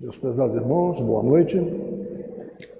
[0.00, 1.60] Meus prezados irmãos, boa noite.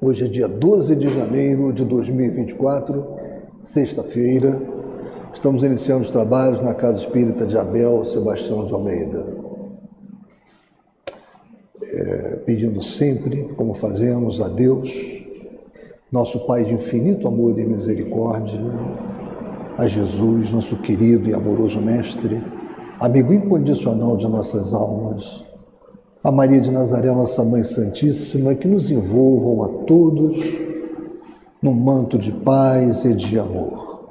[0.01, 3.05] Hoje é dia 12 de janeiro de 2024,
[3.61, 4.63] sexta-feira.
[5.35, 9.27] Estamos iniciando os trabalhos na Casa Espírita de Abel Sebastião de Almeida.
[11.83, 14.95] É, pedindo sempre, como fazemos, a Deus,
[16.13, 18.61] nosso Pai de infinito amor e misericórdia,
[19.77, 22.41] a Jesus, nosso querido e amoroso Mestre,
[23.01, 25.48] amigo incondicional de nossas almas,
[26.23, 30.37] a Maria de Nazaré, nossa Mãe Santíssima, que nos envolvam a todos
[31.63, 34.09] no manto de paz e de amor.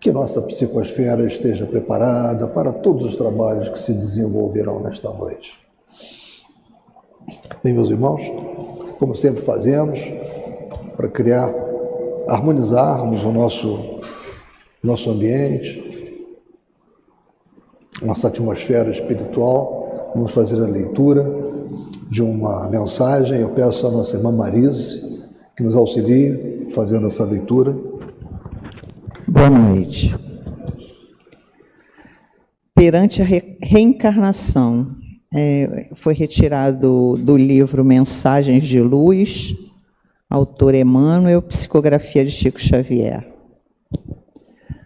[0.00, 5.58] Que nossa psicosfera esteja preparada para todos os trabalhos que se desenvolverão nesta noite.
[7.62, 8.20] Bem, meus irmãos,
[8.98, 9.98] como sempre fazemos,
[10.96, 11.54] para criar,
[12.28, 14.00] harmonizarmos o nosso,
[14.82, 15.82] nosso ambiente,
[18.02, 19.83] nossa atmosfera espiritual,
[20.14, 21.24] vamos fazer a leitura
[22.08, 23.40] de uma mensagem.
[23.40, 25.24] Eu peço à nossa irmã Marise
[25.56, 27.76] que nos auxilie fazendo essa leitura.
[29.26, 30.14] Boa noite.
[32.74, 34.94] Perante a re reencarnação,
[35.34, 39.54] é, foi retirado do livro Mensagens de Luz,
[40.28, 43.26] autor Emmanuel, psicografia de Chico Xavier.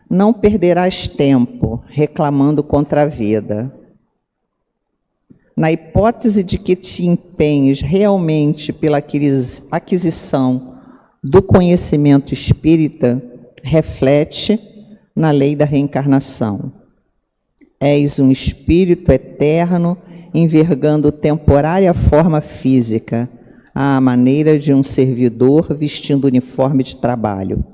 [0.08, 3.77] Não perderás tempo reclamando contra a vida
[5.58, 9.02] na hipótese de que te empenhes realmente pela
[9.72, 10.74] aquisição
[11.20, 13.20] do conhecimento espírita,
[13.60, 14.56] reflete
[15.16, 16.72] na lei da reencarnação.
[17.80, 19.98] És um espírito eterno,
[20.32, 23.28] envergando temporária forma física,
[23.74, 27.64] à maneira de um servidor vestindo uniforme de trabalho,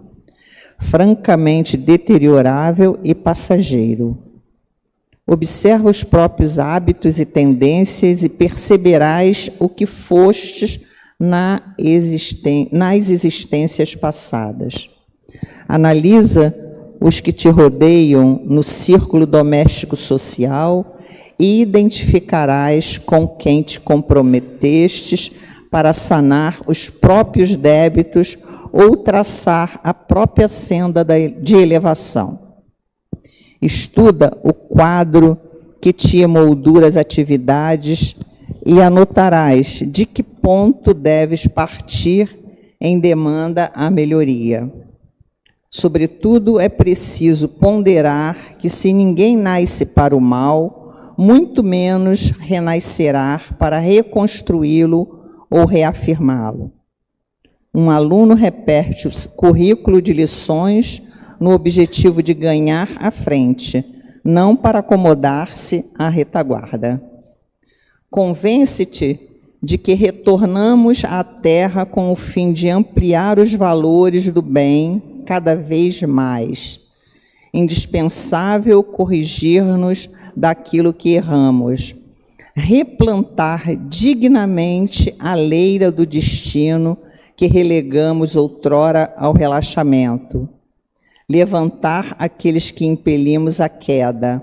[0.78, 4.23] francamente deteriorável e passageiro
[5.26, 10.80] Observa os próprios hábitos e tendências e perceberás o que fostes
[11.18, 14.90] na existen nas existências passadas.
[15.66, 16.54] Analisa
[17.00, 20.98] os que te rodeiam no círculo doméstico social
[21.38, 25.32] e identificarás com quem te comprometestes
[25.70, 28.36] para sanar os próprios débitos
[28.72, 32.43] ou traçar a própria senda de elevação.
[33.64, 35.38] Estuda o quadro
[35.80, 38.14] que te emoldura as atividades
[38.66, 42.38] e anotarás de que ponto deves partir
[42.78, 44.70] em demanda à melhoria.
[45.70, 53.78] Sobretudo, é preciso ponderar que se ninguém nasce para o mal, muito menos renascerá para
[53.78, 56.70] reconstruí-lo ou reafirmá-lo.
[57.74, 61.02] Um aluno repete o currículo de lições
[61.44, 63.84] no objetivo de ganhar à frente,
[64.24, 67.02] não para acomodar-se à retaguarda.
[68.10, 69.20] Convence-te
[69.62, 75.54] de que retornamos à Terra com o fim de ampliar os valores do bem cada
[75.54, 76.80] vez mais.
[77.52, 81.94] Indispensável corrigir-nos daquilo que erramos,
[82.54, 86.96] replantar dignamente a leira do destino
[87.36, 90.48] que relegamos outrora ao relaxamento
[91.34, 94.42] levantar aqueles que impelimos à queda,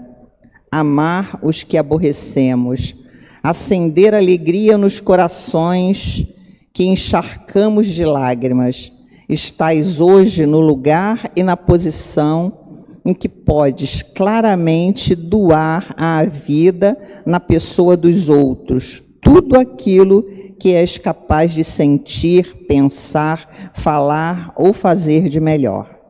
[0.71, 2.93] amar os que aborrecemos,
[3.41, 6.27] acender alegria nos corações
[6.73, 8.91] que encharcamos de lágrimas.
[9.29, 12.59] Estás hoje no lugar e na posição
[13.05, 20.23] em que podes claramente doar a vida na pessoa dos outros tudo aquilo
[20.59, 26.00] que és capaz de sentir, pensar, falar ou fazer de melhor.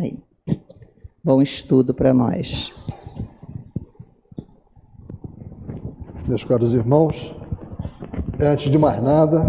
[0.00, 0.18] Aí.
[1.22, 2.72] Bom estudo para nós.
[6.26, 7.36] Meus caros irmãos,
[8.40, 9.44] antes de mais nada,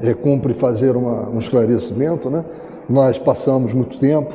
[0.00, 2.44] é, cumpre fazer uma, um esclarecimento, né?
[2.90, 4.34] Nós passamos muito tempo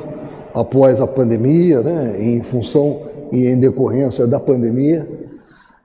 [0.54, 5.06] após a pandemia, né, em função e em decorrência da pandemia,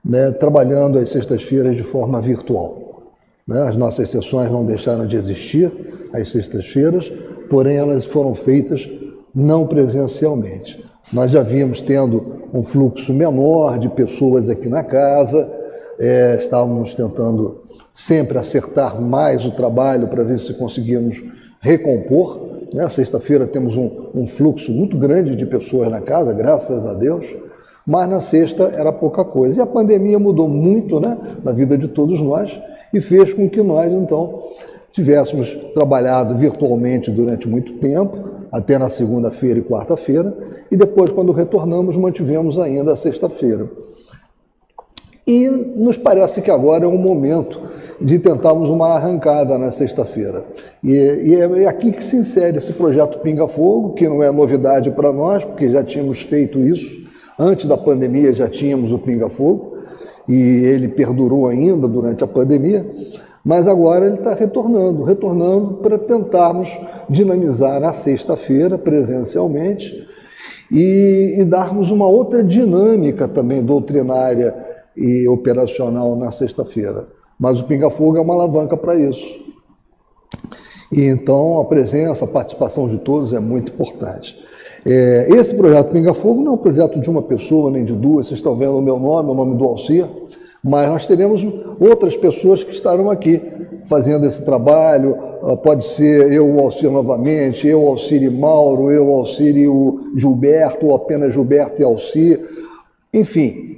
[0.02, 3.12] né, trabalhando às sextas-feiras de forma virtual.
[3.46, 3.60] Né?
[3.68, 5.70] As nossas sessões não deixaram de existir
[6.14, 7.12] às sextas-feiras,
[7.50, 8.88] porém elas foram feitas
[9.34, 10.84] não presencialmente.
[11.12, 15.50] Nós já vimos tendo um fluxo menor de pessoas aqui na casa,
[15.98, 21.22] é, estávamos tentando sempre acertar mais o trabalho para ver se conseguíamos
[21.60, 22.40] recompor.
[22.72, 22.88] Né?
[22.88, 27.26] Sexta-feira temos um, um fluxo muito grande de pessoas na casa, graças a Deus,
[27.86, 29.58] mas na sexta era pouca coisa.
[29.58, 32.60] E a pandemia mudou muito né, na vida de todos nós
[32.92, 34.42] e fez com que nós, então,
[34.92, 40.32] tivéssemos trabalhado virtualmente durante muito tempo, até na segunda-feira e quarta-feira,
[40.70, 43.68] e depois, quando retornamos, mantivemos ainda a sexta-feira.
[45.26, 47.60] E nos parece que agora é um momento
[48.00, 50.44] de tentarmos uma arrancada na sexta-feira.
[50.84, 54.88] E, e, é aqui que se insere esse projeto Pinga Fogo, que não é novidade
[54.92, 57.02] para nós, porque já tínhamos feito isso.
[57.36, 59.78] Antes da pandemia já tínhamos o Pinga Fogo,
[60.28, 62.88] e ele perdurou ainda durante a pandemia,
[63.44, 66.76] mas agora ele está retornando retornando para tentarmos
[67.08, 70.08] dinamizar a sexta-feira presencialmente
[70.70, 74.54] e, e darmos uma outra dinâmica também doutrinária
[74.96, 77.08] e operacional na sexta-feira.
[77.38, 79.44] Mas o Pinga Fogo é uma alavanca para isso.
[80.92, 84.38] E então a presença, a participação de todos é muito importante.
[84.86, 88.28] É, esse projeto Pinga Fogo não é um projeto de uma pessoa nem de duas,
[88.28, 90.06] vocês estão vendo o meu nome, o nome do Alcir,
[90.64, 91.46] mas nós teremos
[91.78, 93.38] outras pessoas que estarão aqui
[93.84, 95.14] fazendo esse trabalho.
[95.42, 100.12] Ah, pode ser eu, o Alcir, novamente, eu, Alcir e Mauro, eu, Alcir e o
[100.16, 102.40] Gilberto, ou apenas Gilberto e Alcir.
[103.12, 103.76] Enfim,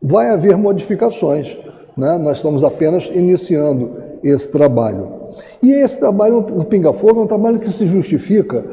[0.00, 1.58] vai haver modificações.
[1.98, 2.16] Né?
[2.18, 3.90] Nós estamos apenas iniciando
[4.22, 5.20] esse trabalho.
[5.60, 8.64] E esse trabalho do Pinga Fogo é um trabalho que se justifica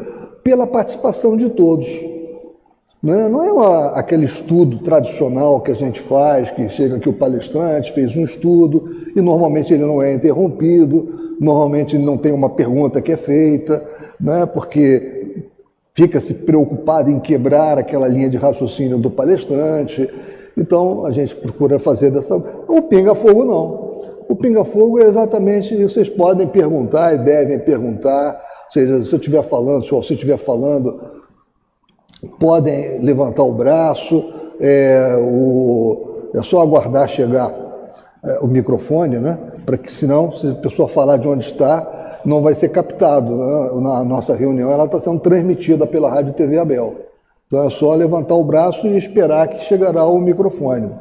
[0.43, 1.87] pela participação de todos.
[3.01, 3.27] Né?
[3.27, 7.91] Não é uma, aquele estudo tradicional que a gente faz, que chega aqui o palestrante,
[7.91, 13.01] fez um estudo e normalmente ele não é interrompido, normalmente ele não tem uma pergunta
[13.01, 13.83] que é feita,
[14.19, 14.45] né?
[14.45, 15.45] porque
[15.93, 20.09] fica se preocupado em quebrar aquela linha de raciocínio do palestrante.
[20.55, 22.35] Então, a gente procura fazer dessa.
[22.35, 24.15] O pinga-fogo não.
[24.27, 25.75] O pinga-fogo é exatamente.
[25.83, 28.41] Vocês podem perguntar e devem perguntar.
[28.65, 31.16] Ou seja, se eu estiver falando, se você estiver falando,
[32.39, 34.33] podem levantar o braço.
[34.59, 37.53] É, o, é só aguardar chegar
[38.23, 39.37] é, o microfone, né?
[39.65, 43.35] Para que, senão, se a pessoa falar de onde está, não vai ser captado.
[43.35, 43.81] Né?
[43.81, 46.95] Na nossa reunião, ela está sendo transmitida pela Rádio TV Abel.
[47.47, 50.91] Então é só levantar o braço e esperar que chegará o microfone.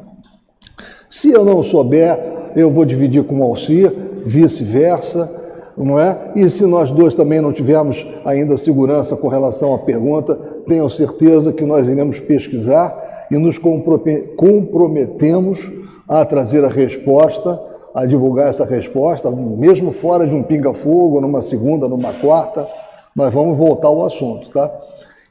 [1.09, 2.17] Se eu não souber,
[2.55, 3.91] eu vou dividir com o Alcir,
[4.25, 5.29] vice-versa,
[5.77, 6.31] não é?
[6.35, 11.53] E se nós dois também não tivermos ainda segurança com relação à pergunta, tenho certeza
[11.53, 15.71] que nós iremos pesquisar e nos comprometemos
[16.07, 17.59] a trazer a resposta,
[17.93, 22.67] a divulgar essa resposta, mesmo fora de um pinga-fogo, numa segunda, numa quarta,
[23.15, 24.71] nós vamos voltar ao assunto, tá?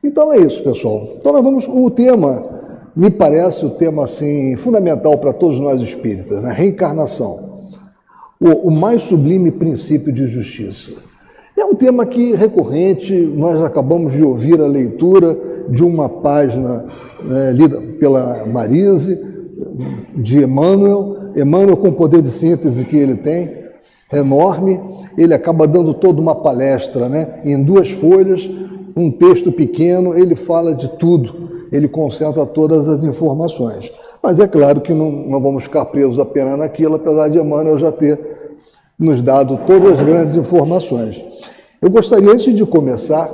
[0.03, 1.07] Então é isso, pessoal.
[1.17, 1.69] Então nós vamos.
[1.69, 2.45] O tema,
[2.95, 6.53] me parece o tema assim fundamental para todos nós espíritas, né?
[6.53, 7.57] Reencarnação.
[8.41, 10.93] O, o mais sublime princípio de justiça.
[11.57, 15.39] É um tema que recorrente, nós acabamos de ouvir a leitura
[15.71, 16.85] de uma página
[17.25, 19.19] né, lida pela Marise,
[20.15, 21.17] de Emmanuel.
[21.35, 23.65] Emmanuel, com o poder de síntese que ele tem,
[24.13, 24.79] enorme,
[25.17, 28.49] ele acaba dando toda uma palestra né, em duas folhas,
[28.95, 33.91] um texto pequeno, ele fala de tudo, ele concentra todas as informações.
[34.23, 37.91] Mas é claro que não, não vamos ficar presos apenas naquilo, apesar de Emmanuel já
[37.91, 38.36] ter
[38.99, 41.23] nos dado todas as grandes informações.
[41.81, 43.31] Eu gostaria, antes de começar,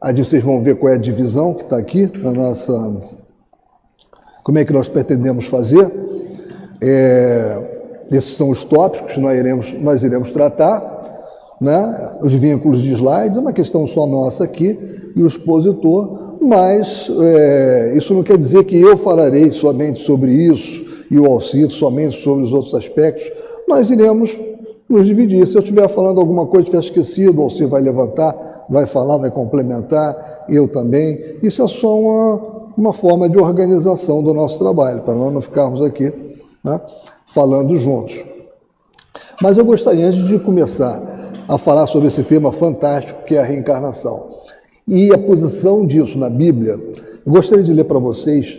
[0.00, 2.72] a vocês vão ver qual é a divisão que está aqui na nossa.
[4.42, 5.90] Como é que nós pretendemos fazer?
[6.80, 10.94] É, esses são os tópicos que nós iremos, nós iremos tratar
[11.60, 12.18] né?
[12.20, 14.78] os vínculos de slides, é uma questão só nossa aqui,
[15.16, 20.84] e o expositor, mas é, isso não quer dizer que eu falarei somente sobre isso
[21.10, 23.30] e o Alcito somente sobre os outros aspectos.
[23.66, 24.36] Nós iremos
[24.88, 25.46] nos dividir.
[25.46, 29.30] Se eu estiver falando alguma coisa, tiver esquecido, o Alcir vai levantar, vai falar, vai
[29.30, 31.38] complementar, eu também.
[31.42, 32.40] Isso é só uma,
[32.76, 36.12] uma forma de organização do nosso trabalho, para nós não ficarmos aqui
[36.62, 36.80] né,
[37.26, 38.22] falando juntos.
[39.40, 41.02] Mas eu gostaria, antes de começar
[41.48, 44.28] a falar sobre esse tema fantástico que é a reencarnação.
[44.86, 46.72] E a posição disso na Bíblia,
[47.24, 48.58] eu gostaria de ler para vocês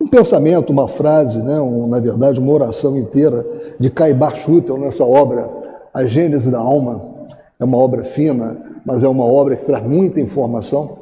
[0.00, 3.46] um pensamento, uma frase, né, um, na verdade, uma oração inteira
[3.78, 5.50] de Caibar Schutel nessa obra,
[5.92, 7.10] A Gênese da Alma.
[7.58, 10.98] É uma obra fina, mas é uma obra que traz muita informação.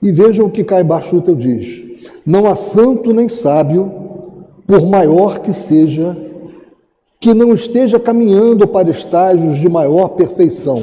[0.00, 1.84] E vejam o que Caibar Schutel diz:
[2.24, 3.92] Não há santo nem sábio,
[4.66, 6.16] por maior que seja
[7.20, 10.82] que não esteja caminhando para estágios de maior perfeição.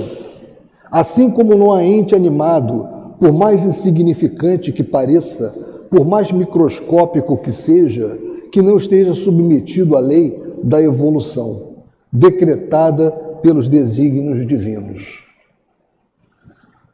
[0.92, 2.88] Assim como não há ente animado,
[3.20, 8.18] por mais insignificante que pareça, por mais microscópico que seja,
[8.52, 11.76] que não esteja submetido à lei da evolução,
[12.12, 13.12] decretada
[13.44, 15.24] pelos desígnios divinos.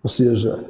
[0.04, 0.66] Ou seja,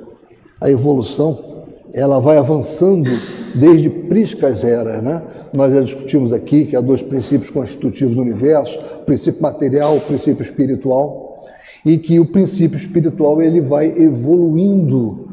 [0.62, 3.10] a evolução ela vai avançando
[3.56, 5.02] desde priscas eras.
[5.02, 5.24] Né?
[5.52, 10.02] Nós já discutimos aqui que há dois princípios constitutivos do universo, o princípio material, o
[10.02, 11.36] princípio espiritual,
[11.84, 15.30] e que o princípio espiritual ele vai evoluindo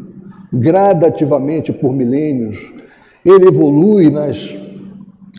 [0.50, 2.74] gradativamente por milênios.
[3.26, 4.56] Ele evolui nas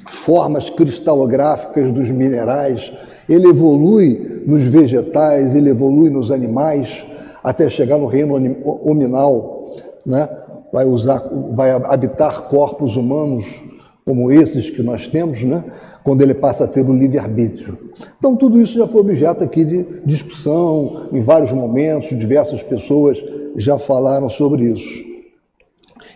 [0.09, 2.91] formas cristalográficas dos minerais,
[3.29, 7.05] ele evolui nos vegetais, ele evolui nos animais,
[7.41, 9.67] até chegar no reino hominal,
[10.05, 10.27] né?
[10.71, 13.63] vai, usar, vai habitar corpos humanos
[14.05, 15.63] como esses que nós temos, né?
[16.03, 17.77] quando ele passa a ter o livre-arbítrio.
[18.17, 23.17] Então, tudo isso já foi objeto aqui de discussão em vários momentos, diversas pessoas
[23.55, 25.06] já falaram sobre isso.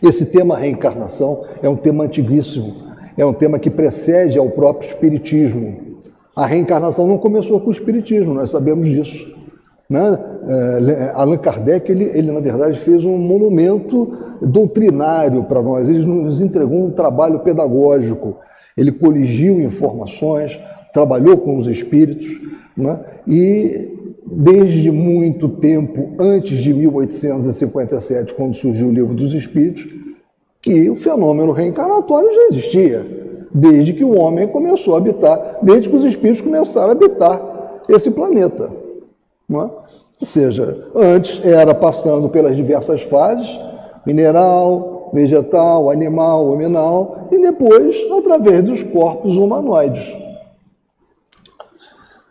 [0.01, 2.75] Esse tema reencarnação é um tema antiguíssimo,
[3.17, 5.99] é um tema que precede ao próprio Espiritismo.
[6.35, 9.41] A reencarnação não começou com o Espiritismo, nós sabemos disso.
[9.89, 10.17] Né?
[10.47, 16.39] É, Allan Kardec, ele, ele, na verdade, fez um monumento doutrinário para nós, ele nos
[16.39, 18.37] entregou um trabalho pedagógico,
[18.77, 20.57] ele coligiu informações,
[20.93, 22.39] trabalhou com os espíritos,
[22.77, 22.99] né?
[23.27, 23.99] e
[24.33, 29.87] desde muito tempo antes de 1857, quando surgiu o Livro dos Espíritos,
[30.61, 33.05] que o fenômeno reencarnatório já existia,
[33.53, 38.09] desde que o homem começou a habitar, desde que os espíritos começaram a habitar esse
[38.11, 38.71] planeta.
[39.49, 39.69] Não é?
[40.21, 43.59] Ou seja, antes era passando pelas diversas fases,
[44.05, 50.17] mineral, vegetal, animal, hominal, e depois através dos corpos humanoides.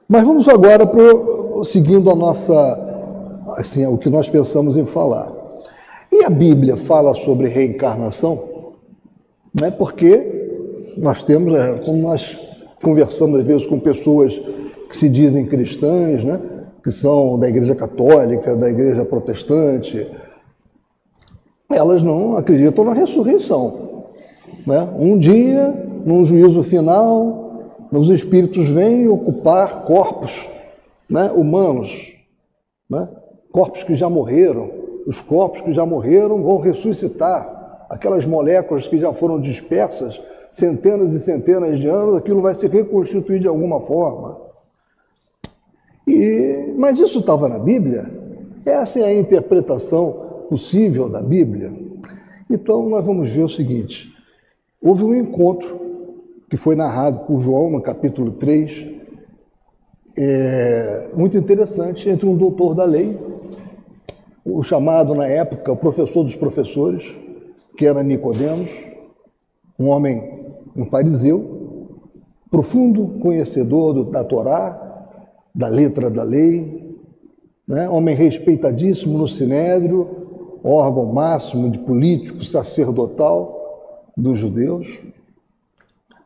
[0.08, 2.54] Mas vamos agora pro, seguindo a nossa,
[3.56, 5.32] assim, o que nós pensamos em falar.
[6.12, 8.74] E a Bíblia fala sobre reencarnação?
[9.58, 9.70] Né?
[9.70, 10.40] Porque
[10.96, 12.36] nós temos, é, como nós
[12.82, 14.40] conversamos às vezes com pessoas
[14.88, 16.40] que se dizem cristãs, né?
[16.82, 20.10] que são da Igreja Católica, da Igreja Protestante,
[21.70, 24.06] elas não acreditam na ressurreição.
[24.66, 24.88] Né?
[24.98, 25.72] Um dia,
[26.04, 30.46] num juízo final, os espíritos vêm ocupar corpos
[31.10, 32.14] né, humanos,
[32.88, 33.08] né?
[33.50, 34.70] corpos que já morreram.
[35.06, 37.86] Os corpos que já morreram vão ressuscitar.
[37.90, 43.40] Aquelas moléculas que já foram dispersas centenas e centenas de anos, aquilo vai se reconstituir
[43.40, 44.40] de alguma forma.
[46.06, 48.10] E, mas isso estava na Bíblia?
[48.64, 51.72] Essa é a interpretação possível da Bíblia?
[52.48, 54.12] Então, nós vamos ver o seguinte:
[54.82, 55.80] houve um encontro
[56.48, 58.99] que foi narrado por João no capítulo 3,
[60.16, 63.18] é, muito interessante, entre um doutor da lei,
[64.44, 67.14] o chamado na época o professor dos professores,
[67.76, 68.70] que era Nicodemos,
[69.78, 70.44] um homem,
[70.76, 71.88] um fariseu,
[72.50, 74.88] profundo conhecedor do, da Torá,
[75.54, 76.96] da letra da lei,
[77.66, 77.88] né?
[77.88, 85.02] homem respeitadíssimo no sinédrio, órgão máximo de político sacerdotal dos judeus,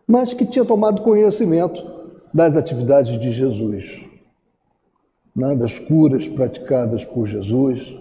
[0.06, 1.93] mas que tinha tomado conhecimento
[2.34, 4.04] das atividades de Jesus,
[5.34, 5.54] né?
[5.54, 7.94] das curas praticadas por Jesus.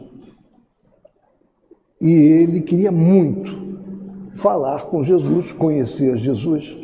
[2.01, 3.77] E ele queria muito
[4.33, 6.75] falar com Jesus, conhecer Jesus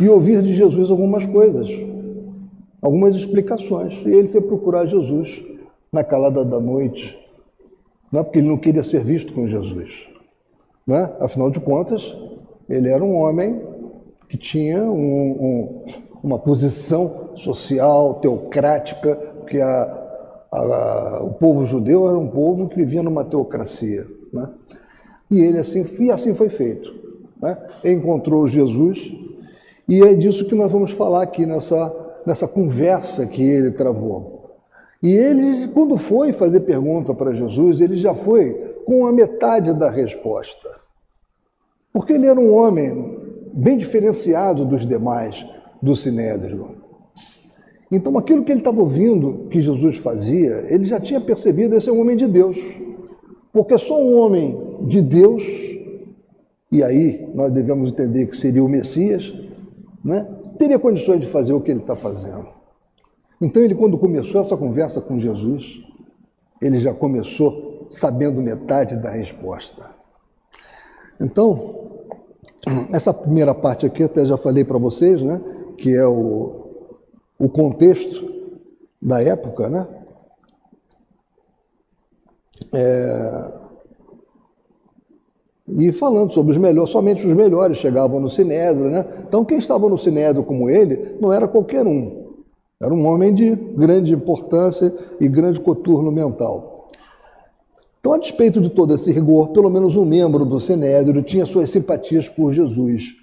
[0.00, 1.70] e ouvir de Jesus algumas coisas
[2.82, 4.02] algumas explicações.
[4.04, 5.40] E ele foi procurar Jesus
[5.92, 7.16] na calada da noite,
[8.10, 10.08] não é porque ele não queria ser visto com Jesus.
[10.86, 11.16] Não é?
[11.20, 12.14] Afinal de contas,
[12.68, 13.62] ele era um homem
[14.28, 15.84] que tinha um, um,
[16.22, 19.98] uma posição social, teocrática, porque a,
[20.52, 24.06] a, o povo judeu era um povo que vivia numa teocracia.
[24.32, 24.48] Né?
[25.30, 26.94] E ele assim, e assim foi feito.
[27.40, 27.58] Né?
[27.84, 29.12] Encontrou Jesus,
[29.88, 34.42] e é disso que nós vamos falar aqui nessa nessa conversa que ele travou.
[35.02, 38.52] E ele, quando foi fazer pergunta para Jesus, ele já foi
[38.84, 40.68] com a metade da resposta.
[41.92, 43.20] Porque ele era um homem
[43.52, 45.44] bem diferenciado dos demais
[45.82, 46.76] do Sinédrio.
[47.90, 51.92] Então, aquilo que ele estava ouvindo que Jesus fazia, ele já tinha percebido esse é
[51.92, 52.58] um homem de Deus.
[53.52, 55.42] Porque só um homem de Deus,
[56.70, 59.34] e aí nós devemos entender que seria o Messias,
[60.02, 60.26] né?
[60.58, 62.46] teria condições de fazer o que ele está fazendo.
[63.40, 65.82] Então, ele, quando começou essa conversa com Jesus,
[66.62, 69.84] ele já começou sabendo metade da resposta.
[71.20, 72.00] Então,
[72.90, 75.40] essa primeira parte aqui, até já falei para vocês, né,
[75.82, 77.00] que é o,
[77.36, 78.24] o contexto
[79.00, 79.88] da época, né?
[82.72, 83.52] É,
[85.76, 89.04] e falando sobre os melhores, somente os melhores chegavam no Sinédrio, né?
[89.26, 92.30] Então quem estava no Sinédrio como ele não era qualquer um.
[92.80, 96.88] Era um homem de grande importância e grande coturno mental.
[97.98, 101.70] Então, a despeito de todo esse rigor, pelo menos um membro do Sinédrio tinha suas
[101.70, 103.14] simpatias por Jesus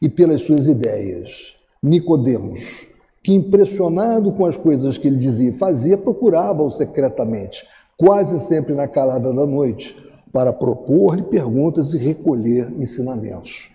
[0.00, 1.57] e pelas suas ideias.
[1.82, 2.86] Nicodemos,
[3.22, 7.66] que impressionado com as coisas que ele dizia e fazia, procurava-o secretamente,
[7.96, 9.96] quase sempre na calada da noite
[10.32, 13.70] para propor-lhe perguntas e recolher ensinamentos.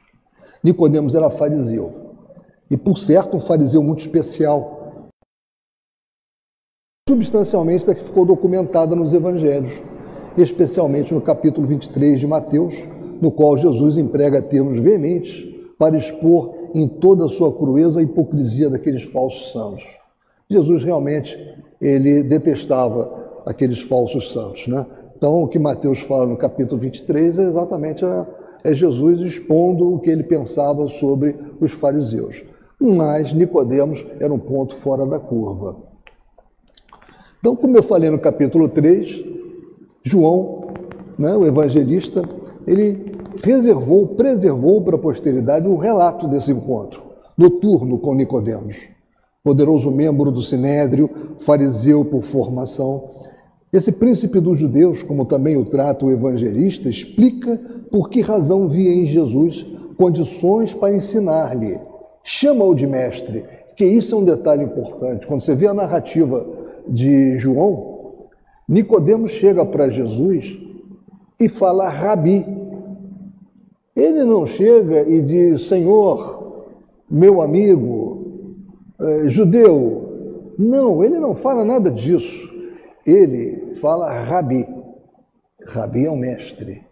[0.64, 2.02] Nicodemos era fariseu.
[2.70, 5.10] e, por certo, um fariseu muito especial.
[7.08, 9.74] Substancialmente da que ficou documentada nos evangelhos,
[10.38, 12.76] especialmente no capítulo 23 de Mateus,
[13.22, 15.46] no qual Jesus emprega termos veementes
[15.78, 19.84] para expor em toda a sua crueza a hipocrisia daqueles falsos santos.
[20.50, 21.38] Jesus realmente
[21.80, 24.86] ele detestava aqueles falsos santos, né?
[25.16, 28.28] Então, o que Mateus fala no capítulo 23 é exatamente a,
[28.64, 32.44] é Jesus expondo o que ele pensava sobre os fariseus.
[32.80, 35.78] Mas Nicodemos era um ponto fora da curva.
[37.40, 39.24] Então, como eu falei no capítulo 3,
[40.04, 40.74] João,
[41.18, 42.22] né, o evangelista,
[42.66, 48.78] ele reservou, preservou para a posteridade o relato desse encontro noturno com Nicodemos,
[49.44, 53.10] poderoso membro do sinédrio, fariseu por formação.
[53.72, 57.60] Esse príncipe dos judeus, como também o trata o evangelista, explica
[57.92, 59.66] por que razão via em Jesus
[59.98, 61.80] condições para ensinar-lhe.
[62.24, 63.44] Chama-o de mestre,
[63.76, 65.26] que isso é um detalhe importante.
[65.26, 66.46] Quando você vê a narrativa
[66.88, 67.94] de João,
[68.70, 70.60] Nicodemos chega para Jesus
[71.40, 72.46] e fala rabi,
[73.96, 76.66] ele não chega e diz, Senhor,
[77.10, 78.24] meu amigo,
[79.00, 80.54] é, judeu.
[80.58, 82.50] Não, ele não fala nada disso.
[83.06, 84.68] Ele fala rabi.
[85.66, 86.84] Rabi é o mestre.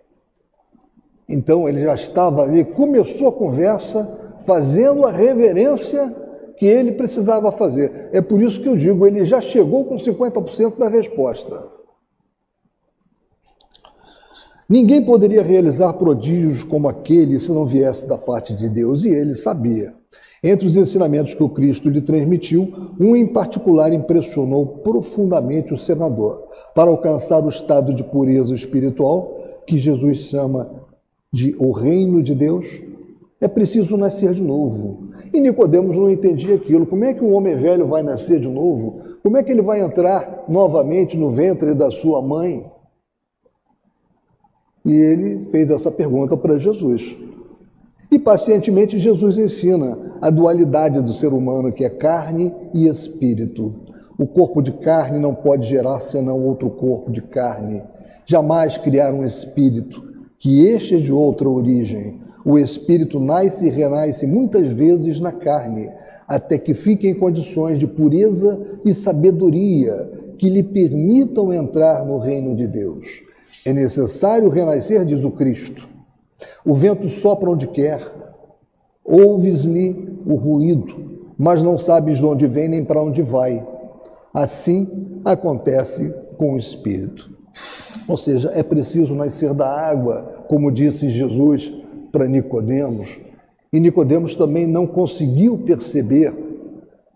[1.28, 6.14] Então ele já estava ali, começou a conversa fazendo a reverência
[6.58, 8.10] que ele precisava fazer.
[8.12, 11.81] É por isso que eu digo, ele já chegou com 50% da resposta.
[14.72, 19.36] Ninguém poderia realizar prodígios como aquele se não viesse da parte de Deus, e ele
[19.36, 19.94] sabia.
[20.42, 26.46] Entre os ensinamentos que o Cristo lhe transmitiu, um em particular impressionou profundamente o senador.
[26.74, 30.72] Para alcançar o estado de pureza espiritual, que Jesus chama
[31.34, 32.66] de o reino de Deus,
[33.42, 35.10] é preciso nascer de novo.
[35.34, 36.86] E Nicodemos não entendia aquilo.
[36.86, 39.02] Como é que um homem velho vai nascer de novo?
[39.22, 42.71] Como é que ele vai entrar novamente no ventre da sua mãe?
[44.86, 47.16] E ele fez essa pergunta para Jesus.
[48.12, 53.74] E pacientemente Jesus ensina a dualidade do ser humano, que é carne e espírito.
[54.18, 57.82] O corpo de carne não pode gerar senão outro corpo de carne.
[58.26, 60.04] Jamais criar um espírito,
[60.38, 62.20] que este é de outra origem.
[62.44, 65.90] O espírito nasce e renasce muitas vezes na carne,
[66.28, 69.94] até que fique em condições de pureza e sabedoria
[70.38, 73.31] que lhe permitam entrar no reino de Deus.
[73.66, 75.88] É necessário renascer, diz o Cristo.
[76.66, 78.02] O vento sopra onde quer,
[79.04, 83.66] ouves-lhe o ruído, mas não sabes de onde vem nem para onde vai.
[84.34, 87.30] Assim acontece com o Espírito.
[88.08, 91.72] Ou seja, é preciso nascer da água, como disse Jesus
[92.12, 93.18] para Nicodemos.
[93.72, 96.34] E Nicodemos também não conseguiu perceber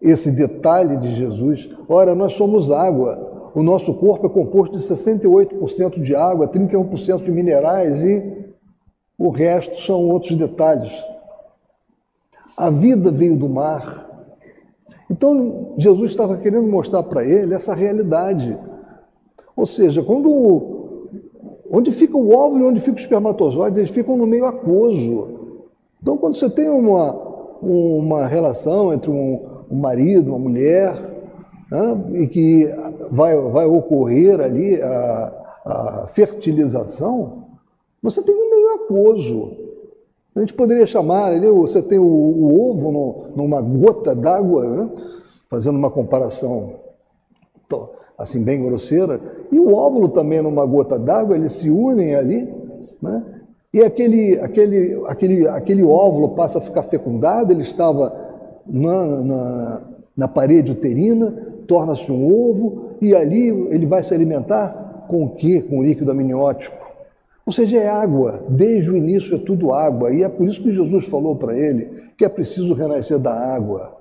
[0.02, 1.70] esse detalhe de Jesus.
[1.90, 7.32] Ora, nós somos água, o nosso corpo é composto de 68% de água, 31% de
[7.32, 8.46] minerais e
[9.18, 10.92] o resto são outros detalhes.
[12.58, 14.10] A vida veio do mar.
[15.10, 18.60] Então, Jesus estava querendo mostrar para ele essa realidade.
[19.56, 21.10] Ou seja, quando
[21.72, 25.62] onde fica o óvulo e onde fica o espermatozoide, eles ficam no meio aquoso.
[26.02, 27.14] Então, quando você tem uma,
[27.62, 29.40] uma relação entre um,
[29.72, 30.94] um marido, uma mulher,
[31.70, 32.70] né, e que
[33.12, 35.34] vai, vai ocorrer ali a,
[35.66, 37.46] a fertilização,
[38.02, 39.58] você tem um meio aquoso.
[40.36, 44.90] A gente poderia chamar ali, você tem o, o ovo no, numa gota d'água, né,
[45.50, 46.86] fazendo uma comparação
[48.18, 49.20] assim bem grosseira,
[49.52, 52.54] e o óvulo também numa gota d'água, eles se unem ali,
[53.02, 53.24] né?
[53.74, 58.16] e aquele, aquele, aquele, aquele óvulo passa a ficar fecundado, ele estava
[58.66, 59.82] na, na,
[60.16, 65.62] na parede uterina, torna-se um ovo e ali ele vai se alimentar com o quê?
[65.62, 66.86] Com o líquido amniótico.
[67.46, 68.44] Ou seja, é água.
[68.50, 70.12] Desde o início é tudo água.
[70.12, 73.96] E é por isso que Jesus falou para ele que é preciso renascer da água.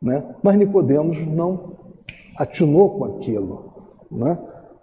[0.00, 0.24] Né?
[0.42, 1.72] Mas Nicodemos não
[2.38, 3.72] atinou com aquilo.
[4.10, 4.38] Né?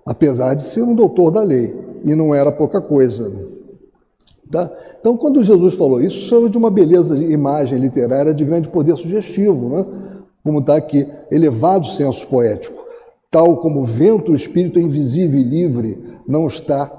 [0.05, 1.75] Apesar de ser um doutor da lei.
[2.03, 3.31] E não era pouca coisa.
[4.51, 4.71] Tá?
[4.99, 8.67] Então, quando Jesus falou isso, isso era de uma beleza de imagem literária de grande
[8.67, 9.69] poder sugestivo.
[9.69, 9.85] Né?
[10.45, 12.85] Como está aqui, elevado senso poético,
[13.31, 16.91] tal como vento, o espírito é invisível e livre, não está,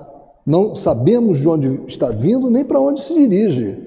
[0.45, 3.87] não sabemos de onde está vindo nem para onde se dirige.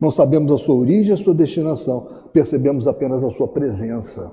[0.00, 4.32] Não sabemos a sua origem, a sua destinação, percebemos apenas a sua presença.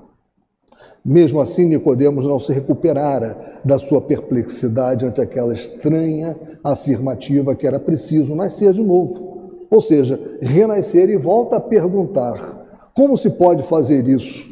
[1.04, 7.78] Mesmo assim, Nicodemos não se recuperara da sua perplexidade ante aquela estranha afirmativa que era
[7.78, 9.66] preciso nascer de novo.
[9.70, 14.51] Ou seja, renascer e volta a perguntar: Como se pode fazer isso?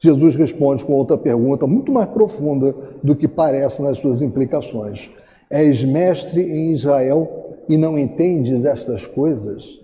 [0.00, 5.10] Jesus responde com outra pergunta muito mais profunda do que parece nas suas implicações.
[5.50, 9.80] És mestre em Israel e não entendes estas coisas?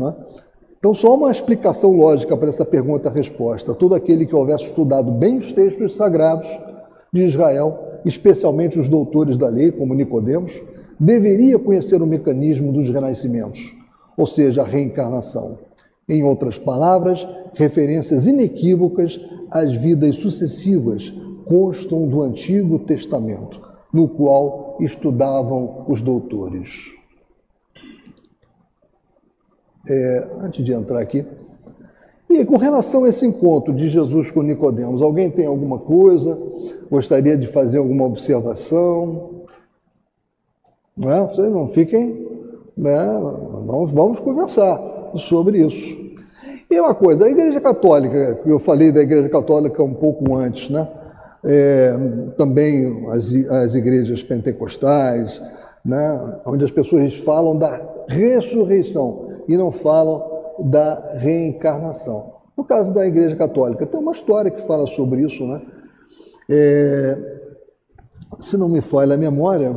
[0.00, 0.14] É?
[0.78, 3.74] Então, só uma explicação lógica para essa pergunta-resposta.
[3.74, 6.48] Todo aquele que houvesse estudado bem os textos sagrados
[7.12, 10.62] de Israel, especialmente os doutores da lei, como Nicodemos,
[10.98, 13.74] deveria conhecer o mecanismo dos renascimentos,
[14.16, 15.58] ou seja, a reencarnação.
[16.08, 23.60] Em outras palavras, referências inequívocas às vidas sucessivas constam do Antigo Testamento,
[23.92, 26.94] no qual estudavam os doutores.
[29.88, 31.26] É, antes de entrar aqui,
[32.30, 36.40] e com relação a esse encontro de Jesus com Nicodemos, alguém tem alguma coisa?
[36.88, 39.40] Gostaria de fazer alguma observação?
[40.96, 41.26] Não é?
[41.26, 42.28] Vocês não fiquem,
[42.76, 43.04] né?
[43.66, 44.80] Vamos, vamos conversar
[45.16, 45.99] sobre isso.
[46.70, 50.88] E uma coisa, a Igreja Católica, eu falei da Igreja Católica um pouco antes, né?
[51.44, 51.96] É,
[52.36, 55.42] também as, as igrejas pentecostais,
[55.84, 56.40] né?
[56.44, 60.22] onde as pessoas falam da ressurreição e não falam
[60.60, 62.34] da reencarnação.
[62.56, 65.62] No caso da Igreja Católica, tem uma história que fala sobre isso, né?
[66.48, 67.18] É,
[68.38, 69.74] se não me falha a memória,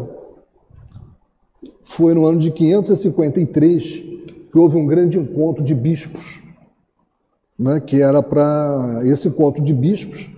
[1.82, 3.82] foi no ano de 553
[4.52, 6.43] que houve um grande encontro de bispos,
[7.60, 10.30] né, que era para esse encontro de bispos,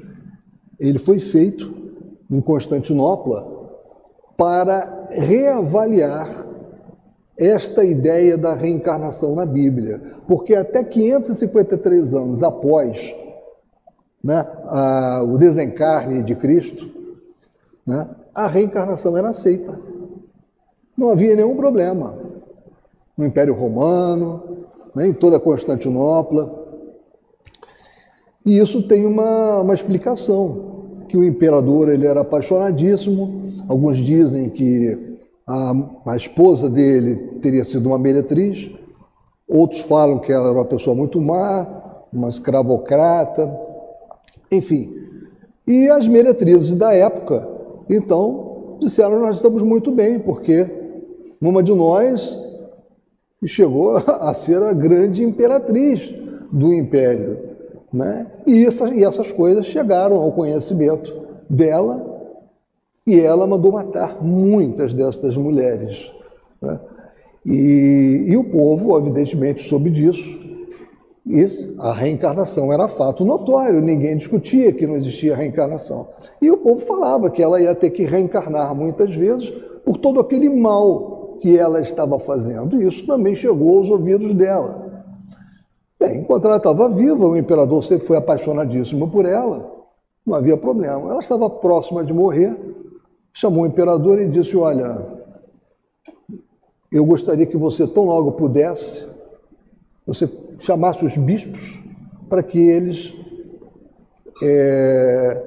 [0.80, 1.74] ele foi feito
[2.30, 3.56] em Constantinopla
[4.38, 6.46] para reavaliar
[7.38, 13.14] esta ideia da reencarnação na Bíblia, porque até 553 anos após
[14.24, 16.90] né, a, o desencarne de Cristo,
[17.86, 19.80] né, a reencarnação era aceita.
[20.98, 22.16] Não havia nenhum problema.
[23.18, 26.65] No Império Romano, né, em toda Constantinopla.
[28.46, 30.76] E isso tem uma, uma explicação,
[31.10, 33.54] que o imperador ele era apaixonadíssimo.
[33.68, 35.74] Alguns dizem que a,
[36.08, 38.70] a esposa dele teria sido uma meretriz,
[39.48, 41.68] outros falam que ela era uma pessoa muito má,
[42.14, 43.52] uma escravocrata,
[44.52, 44.94] enfim.
[45.68, 47.48] E as meretrizes da época,
[47.90, 50.68] então, disseram: Nós estamos muito bem, porque
[51.42, 52.38] uma de nós
[53.46, 56.14] chegou a ser a grande imperatriz
[56.52, 57.55] do império.
[57.96, 58.28] Né?
[58.46, 61.14] E, essa, e essas coisas chegaram ao conhecimento
[61.50, 62.06] dela
[63.08, 66.12] e ela mandou matar muitas dessas mulheres.
[66.62, 66.78] Né?
[67.46, 70.44] E, e, o povo, evidentemente, soube disso.
[71.26, 71.46] E
[71.80, 76.10] a reencarnação era fato notório, ninguém discutia que não existia reencarnação.
[76.42, 79.50] E o povo falava que ela ia ter que reencarnar muitas vezes
[79.86, 82.82] por todo aquele mal que ela estava fazendo.
[82.82, 84.85] E isso também chegou aos ouvidos dela.
[86.00, 89.72] Bem, enquanto ela estava viva, o imperador sempre foi apaixonadíssimo por ela,
[90.26, 91.10] não havia problema.
[91.10, 92.58] Ela estava próxima de morrer,
[93.34, 95.06] chamou o imperador e disse: Olha,
[96.92, 99.08] eu gostaria que você, tão logo pudesse,
[100.06, 100.30] você
[100.60, 101.80] chamasse os bispos
[102.30, 103.16] para que eles
[104.42, 105.44] é,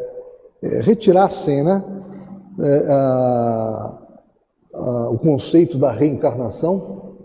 [0.62, 1.84] é, retirassem né,
[2.60, 3.98] é, a,
[4.74, 7.16] a, o conceito da reencarnação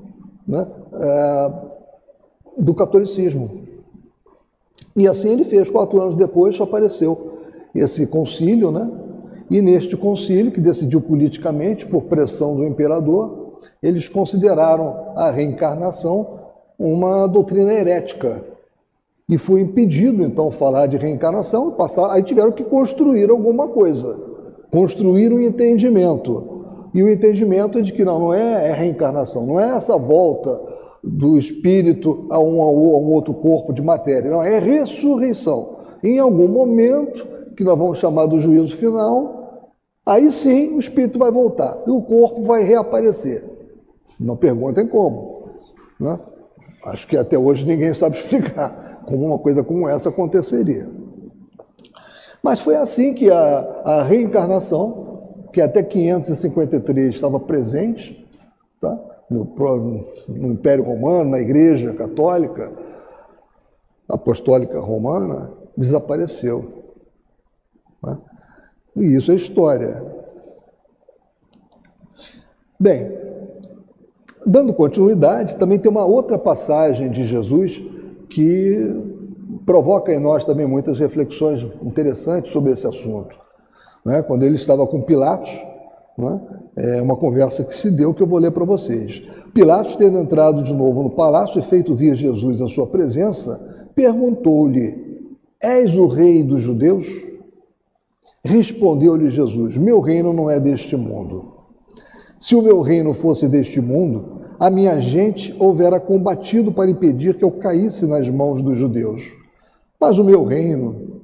[0.48, 1.73] né, é,
[2.58, 3.64] do catolicismo.
[4.96, 5.70] E assim ele fez.
[5.70, 7.40] Quatro anos depois apareceu
[7.74, 8.90] esse concílio, né?
[9.50, 16.40] E neste concílio, que decidiu politicamente, por pressão do imperador, eles consideraram a reencarnação
[16.78, 18.44] uma doutrina herética.
[19.30, 24.20] E foi impedido, então, falar de reencarnação, passar, aí tiveram que construir alguma coisa,
[24.72, 26.66] construir um entendimento.
[26.94, 30.62] E o entendimento é de que não, não é, é reencarnação, não é essa volta
[31.04, 35.78] do espírito a um, a um outro corpo de matéria, não, é ressurreição.
[36.02, 39.44] Em algum momento, que nós vamos chamar do juízo final,
[40.06, 43.46] Aí sim o espírito vai voltar e o corpo vai reaparecer.
[44.20, 45.50] Não perguntem como.
[46.00, 46.20] Né?
[46.86, 50.90] Acho que até hoje ninguém sabe explicar como uma coisa como essa aconteceria.
[52.42, 58.28] Mas foi assim que a, a reencarnação, que até 553 estava presente,
[58.82, 59.00] tá?
[59.34, 62.72] No, no Império Romano, na Igreja Católica,
[64.08, 66.84] Apostólica Romana, desapareceu.
[68.04, 68.18] Né?
[68.98, 70.04] E isso é história.
[72.80, 73.18] Bem,
[74.46, 77.82] dando continuidade, também tem uma outra passagem de Jesus
[78.30, 79.14] que
[79.66, 83.38] provoca em nós também muitas reflexões interessantes sobre esse assunto.
[84.06, 84.22] Né?
[84.22, 85.52] Quando ele estava com Pilatos,
[86.18, 86.42] né?
[86.76, 89.22] é uma conversa que se deu que eu vou ler para vocês.
[89.54, 95.30] Pilatos, tendo entrado de novo no palácio e feito vir Jesus à sua presença, perguntou-lhe:
[95.62, 97.08] És o rei dos judeus?
[98.44, 101.54] Respondeu-lhe Jesus: Meu reino não é deste mundo.
[102.40, 107.44] Se o meu reino fosse deste mundo, a minha gente houvera combatido para impedir que
[107.44, 109.24] eu caísse nas mãos dos judeus.
[110.00, 111.22] Mas o meu reino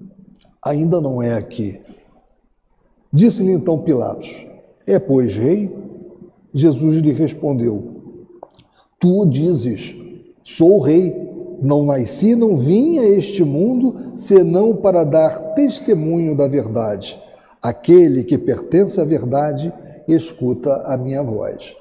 [0.62, 1.82] ainda não é aqui.
[3.12, 4.46] Disse-lhe então Pilatos:
[4.90, 5.72] É, pois, rei?
[6.52, 8.02] Jesus lhe respondeu:
[9.00, 9.96] Tu dizes,
[10.44, 11.30] sou rei.
[11.62, 17.22] Não nasci, não vim a este mundo, senão para dar testemunho da verdade.
[17.62, 19.74] Aquele que pertence à verdade,
[20.08, 21.76] escuta a minha voz.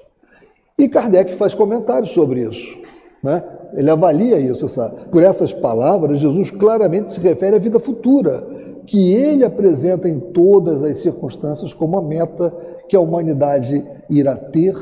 [0.77, 2.77] E Kardec faz comentários sobre isso.
[3.23, 3.43] Né?
[3.75, 4.67] Ele avalia isso.
[4.67, 8.45] Essa, por essas palavras, Jesus claramente se refere à vida futura,
[8.89, 12.51] que ele apresenta em todas as circunstâncias como a meta
[12.89, 14.75] que a humanidade irá ter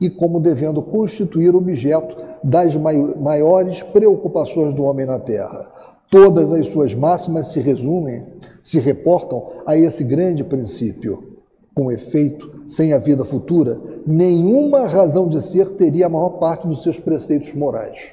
[0.00, 5.70] e como devendo constituir objeto das maiores preocupações do homem na Terra.
[6.10, 8.26] Todas as suas máximas se resumem,
[8.62, 11.38] se reportam a esse grande princípio.
[11.72, 16.82] Com efeito, sem a vida futura, nenhuma razão de ser teria a maior parte dos
[16.82, 18.12] seus preceitos morais.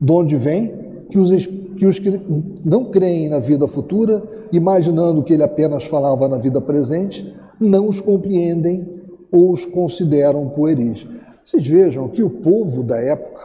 [0.00, 2.20] De onde vem que os, que os que
[2.64, 8.00] não creem na vida futura, imaginando que ele apenas falava na vida presente, não os
[8.00, 8.86] compreendem
[9.32, 11.06] ou os consideram pueris.
[11.44, 13.40] Vocês vejam que o povo da época,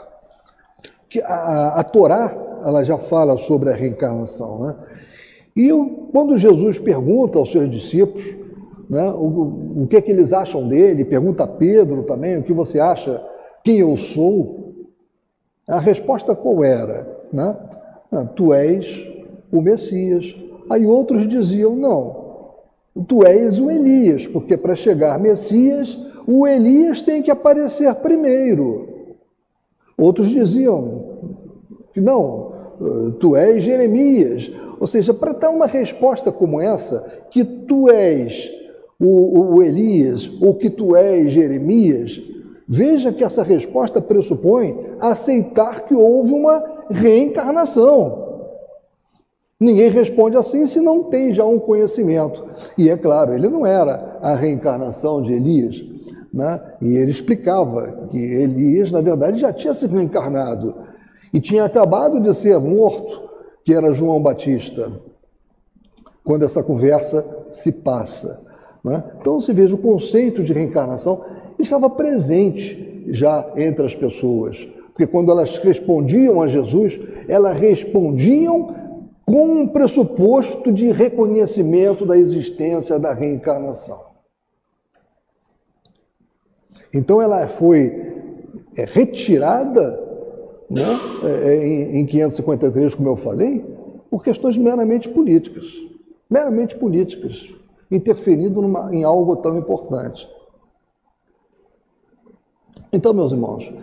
[1.10, 4.76] que a, a Torá, ela já fala sobre a reencarnação, né?
[5.56, 5.70] E
[6.12, 8.44] quando Jesus pergunta aos seus discípulos
[8.90, 12.54] né, o, o que, é que eles acham dele, pergunta a Pedro também o que
[12.54, 13.24] você acha,
[13.64, 14.73] quem eu sou,
[15.68, 17.08] a resposta qual era?
[17.32, 17.56] Né?
[18.12, 19.10] Ah, tu és
[19.52, 20.36] o Messias.
[20.70, 22.24] Aí outros diziam: não,
[23.08, 25.98] Tu és o Elias, porque para chegar Messias,
[26.28, 28.88] o Elias tem que aparecer primeiro.
[29.98, 31.14] Outros diziam
[31.96, 32.54] não,
[33.20, 34.52] tu és Jeremias.
[34.80, 38.52] Ou seja, para dar uma resposta como essa, que tu és
[39.00, 42.22] o, o Elias ou que tu és Jeremias,
[42.68, 48.24] veja que essa resposta pressupõe aceitar que houve uma reencarnação.
[49.60, 52.44] Ninguém responde assim se não tem já um conhecimento.
[52.78, 55.84] E é claro, ele não era a reencarnação de Elias,
[56.34, 56.62] né?
[56.82, 60.76] e ele explicava que Elias, na verdade, já tinha se reencarnado
[61.34, 63.22] e tinha acabado de ser morto,
[63.64, 64.92] que era João Batista,
[66.24, 68.42] quando essa conversa se passa.
[68.84, 69.02] Né?
[69.20, 71.22] Então, se veja, o conceito de reencarnação
[71.64, 74.68] estava presente já entre as pessoas.
[74.88, 78.76] Porque quando elas respondiam a Jesus, elas respondiam
[79.26, 84.14] com um pressuposto de reconhecimento da existência da reencarnação.
[86.94, 88.14] Então ela foi
[88.78, 90.00] é, retirada
[90.70, 93.66] né, é, é em 553, como eu falei,
[94.12, 95.66] por questões meramente políticas.
[96.30, 97.48] Meramente políticas,
[97.90, 100.28] interferindo numa, em algo tão importante.
[102.94, 103.74] Então, meus irmãos,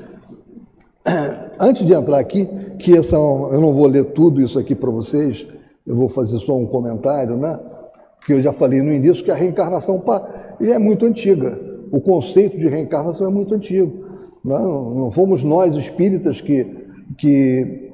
[1.59, 5.44] antes de entrar aqui, que essa, eu não vou ler tudo isso aqui para vocês,
[5.85, 7.59] eu vou fazer só um comentário, né?
[8.18, 10.01] Porque eu já falei no início que a reencarnação
[10.61, 11.59] já é muito antiga.
[11.90, 14.05] O conceito de reencarnação é muito antigo.
[14.44, 16.64] Não, não fomos nós espíritas que,
[17.18, 17.92] que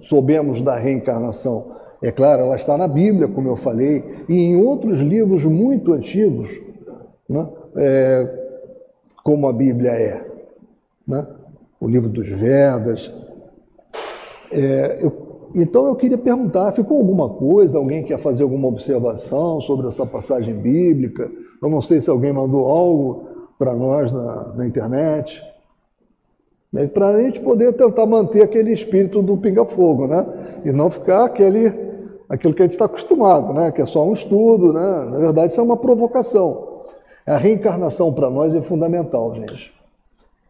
[0.00, 1.70] soubemos da reencarnação.
[2.02, 6.48] É claro, ela está na Bíblia, como eu falei, e em outros livros muito antigos,
[7.28, 7.48] né?
[7.76, 8.38] É,
[9.22, 10.27] como a Bíblia é.
[11.08, 11.26] Né?
[11.80, 13.10] O livro dos Vedas,
[14.52, 17.78] é, eu, então eu queria perguntar, ficou alguma coisa?
[17.78, 21.30] Alguém quer fazer alguma observação sobre essa passagem bíblica?
[21.62, 25.42] Eu não sei se alguém mandou algo para nós na, na internet.
[26.70, 30.26] Né, para a gente poder tentar manter aquele espírito do pinga-fogo, né?
[30.66, 31.72] E não ficar aquele,
[32.28, 33.72] aquilo que a gente está acostumado, né?
[33.72, 35.08] Que é só um estudo, né?
[35.10, 36.82] Na verdade, isso é uma provocação.
[37.26, 39.77] A reencarnação para nós é fundamental, gente.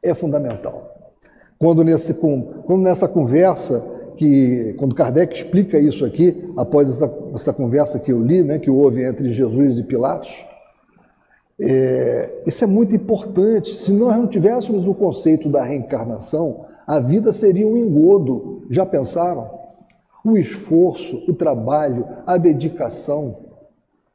[0.03, 0.95] É fundamental.
[1.59, 3.85] Quando, nesse, quando nessa conversa,
[4.17, 8.71] que, quando Kardec explica isso aqui, após essa, essa conversa que eu li, né, que
[8.71, 10.45] houve entre Jesus e Pilatos,
[11.61, 13.75] é, isso é muito importante.
[13.75, 18.63] Se nós não tivéssemos o conceito da reencarnação, a vida seria um engodo.
[18.71, 19.51] Já pensaram?
[20.25, 23.39] O esforço, o trabalho, a dedicação.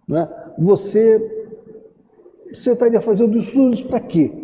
[0.07, 0.27] Né?
[0.57, 1.51] Você,
[2.51, 4.42] você estaria fazendo isso para quê?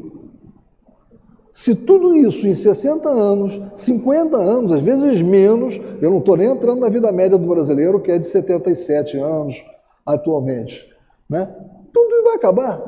[1.60, 6.50] Se tudo isso em 60 anos, 50 anos, às vezes menos, eu não estou nem
[6.50, 9.62] entrando na vida média do brasileiro, que é de 77 anos
[10.06, 10.88] atualmente,
[11.30, 11.54] né?
[11.92, 12.82] tudo vai acabar.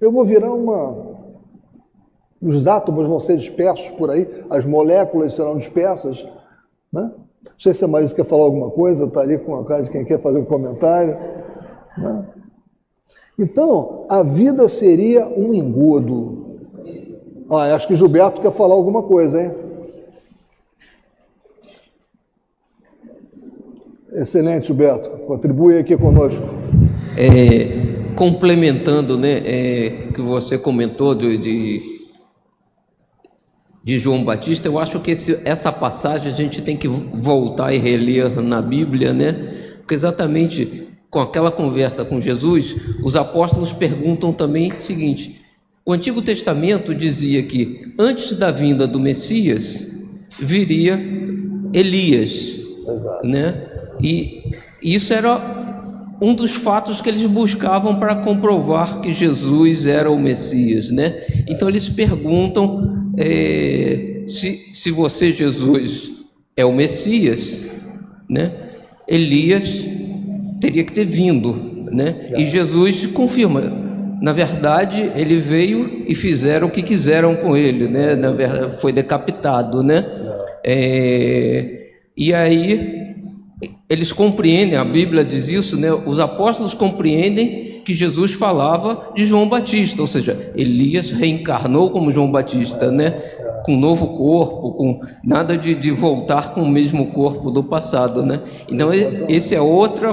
[0.00, 1.18] Eu vou virar uma.
[2.40, 6.24] Os átomos vão ser dispersos por aí, as moléculas serão dispersas.
[6.92, 7.02] Né?
[7.02, 9.90] Não sei se a Marisa quer falar alguma coisa, está ali com a cara de
[9.90, 11.18] quem quer fazer um comentário.
[11.98, 12.26] Né?
[13.36, 16.39] Então, a vida seria um engodo.
[17.50, 19.52] Ah, acho que Gilberto quer falar alguma coisa, hein?
[24.12, 25.08] Excelente, Gilberto.
[25.26, 26.44] Contribui aqui conosco.
[27.16, 31.82] É, complementando, né, é, que você comentou de, de,
[33.82, 37.78] de, João Batista, eu acho que esse, essa passagem a gente tem que voltar e
[37.78, 39.32] reler na Bíblia, né?
[39.78, 45.39] Porque exatamente com aquela conversa com Jesus, os apóstolos perguntam também o seguinte:
[45.84, 49.90] o Antigo Testamento dizia que antes da vinda do Messias
[50.38, 51.00] viria
[51.72, 53.26] Elias, Exato.
[53.26, 53.66] né?
[54.02, 54.42] E
[54.82, 60.90] isso era um dos fatos que eles buscavam para comprovar que Jesus era o Messias,
[60.90, 61.22] né?
[61.48, 66.12] Então eles perguntam é, se, se você, Jesus,
[66.56, 67.64] é o Messias,
[68.28, 68.52] né?
[69.08, 69.84] Elias
[70.60, 72.30] teria que ter vindo, né?
[72.36, 73.79] E Jesus confirma.
[74.20, 78.14] Na verdade, ele veio e fizeram o que quiseram com ele, né?
[78.14, 80.04] Na verdade, foi decapitado, né?
[80.64, 83.00] É, e aí
[83.88, 85.90] eles compreendem, a Bíblia diz isso, né?
[85.92, 92.30] Os apóstolos compreendem que Jesus falava de João Batista, ou seja, Elias reencarnou como João
[92.30, 93.10] Batista, né?
[93.64, 98.22] Com um novo corpo, com nada de, de voltar com o mesmo corpo do passado,
[98.22, 98.40] né?
[98.70, 98.90] Então,
[99.28, 100.12] esse é outra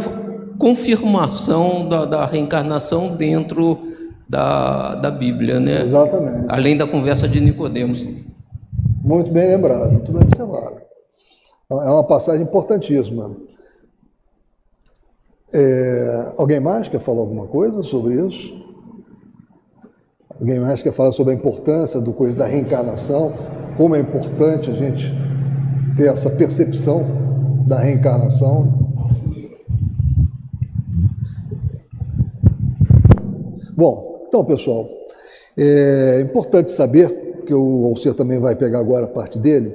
[0.58, 3.97] confirmação da, da reencarnação dentro
[4.28, 5.82] da, da Bíblia, né?
[5.82, 6.48] Exatamente.
[6.50, 8.06] Além da conversa de Nicodemos.
[9.04, 10.82] Muito bem lembrado, muito bem observado.
[11.66, 13.32] Então, é uma passagem importantíssima.
[15.54, 18.66] É, alguém mais quer falar alguma coisa sobre isso?
[20.40, 23.34] Alguém mais quer falar sobre a importância do coisa da reencarnação?
[23.78, 25.14] Como é importante a gente
[25.96, 28.88] ter essa percepção da reencarnação?
[33.76, 34.90] Bom, então pessoal,
[35.58, 39.74] é importante saber que o Alcer também vai pegar agora a parte dele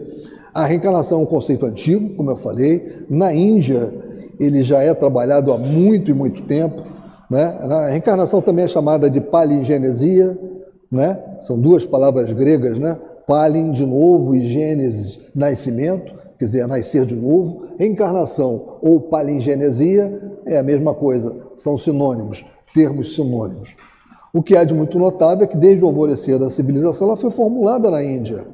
[0.55, 3.07] a reencarnação é um conceito antigo, como eu falei.
[3.09, 3.93] Na Índia,
[4.39, 6.83] ele já é trabalhado há muito e muito tempo.
[7.31, 7.43] Né?
[7.43, 10.39] A reencarnação também é chamada de palingenesia,
[10.91, 11.19] né?
[11.41, 12.99] são duas palavras gregas, né?
[13.27, 17.69] palin, de novo, e gênesis, nascimento, quer dizer, nascer de novo.
[17.79, 22.45] Reencarnação ou palingenesia é a mesma coisa, são sinônimos,
[22.75, 23.75] termos sinônimos.
[24.33, 27.31] O que há de muito notável é que desde o alvorecer da civilização ela foi
[27.31, 28.47] formulada na Índia.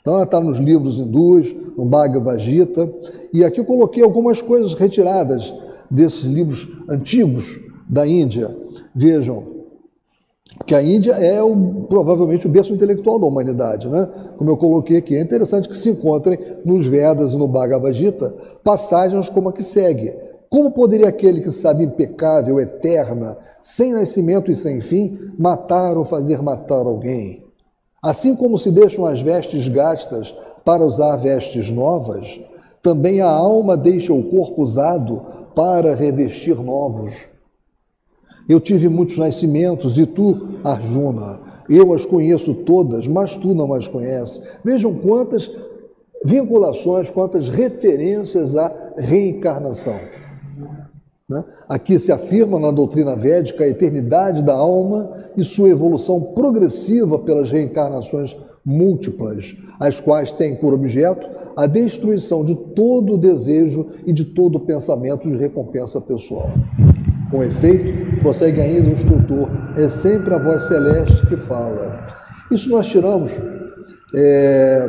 [0.00, 2.90] Então ela está nos livros hindus, no Bhagavad Gita,
[3.32, 5.52] e aqui eu coloquei algumas coisas retiradas
[5.90, 8.56] desses livros antigos da Índia.
[8.94, 9.58] Vejam,
[10.66, 14.08] que a Índia é o, provavelmente o berço intelectual da humanidade, né?
[14.36, 18.34] Como eu coloquei aqui, é interessante que se encontrem nos Vedas e no Bhagavad Gita
[18.64, 20.14] passagens como a que segue.
[20.50, 26.40] Como poderia aquele que sabe impecável, eterna, sem nascimento e sem fim, matar ou fazer
[26.42, 27.44] matar alguém?
[28.02, 30.34] Assim como se deixam as vestes gastas
[30.64, 32.40] para usar vestes novas,
[32.80, 35.22] também a alma deixa o corpo usado
[35.54, 37.28] para revestir novos.
[38.48, 43.86] Eu tive muitos nascimentos e tu, Arjuna, eu as conheço todas, mas tu não as
[43.86, 44.42] conheces.
[44.64, 45.50] Vejam quantas
[46.24, 49.98] vinculações, quantas referências à reencarnação.
[51.28, 51.44] Né?
[51.68, 57.50] Aqui se afirma na doutrina védica a eternidade da alma e sua evolução progressiva pelas
[57.50, 64.60] reencarnações múltiplas, as quais têm por objeto a destruição de todo desejo e de todo
[64.60, 66.50] pensamento de recompensa pessoal.
[67.30, 72.06] Com efeito, prossegue ainda o instrutor, é sempre a voz celeste que fala.
[72.50, 73.32] Isso nós tiramos
[74.14, 74.88] é,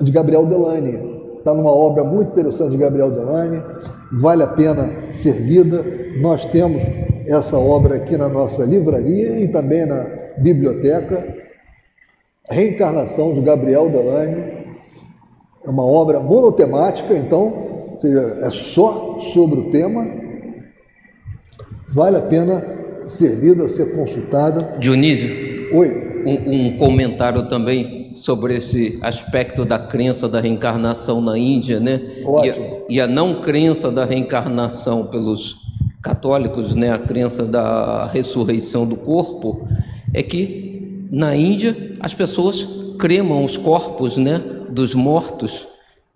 [0.00, 1.00] de Gabriel Delane,
[1.38, 3.62] está numa obra muito interessante de Gabriel Delane,
[4.12, 5.84] vale a pena ser lida.
[6.20, 6.82] Nós temos
[7.26, 10.06] essa obra aqui na nossa livraria e também na
[10.38, 11.36] biblioteca.
[12.50, 14.60] Reencarnação de Gabriel Delane.
[15.64, 20.06] É uma obra monotemática, então, seja, é só sobre o tema.
[21.94, 22.64] Vale a pena
[23.04, 24.78] ser lida, ser consultada.
[24.78, 25.76] Dionísio.
[25.76, 26.10] Oi.
[26.24, 32.00] Um, um comentário também sobre esse aspecto da crença da reencarnação na Índia, né?
[32.44, 32.56] E a,
[32.88, 35.56] e a, não crença da reencarnação pelos
[36.02, 36.92] católicos, né?
[36.92, 39.66] A crença da ressurreição do corpo
[40.12, 42.66] é que na Índia as pessoas
[42.98, 44.40] cremam os corpos, né?
[44.70, 45.66] Dos mortos.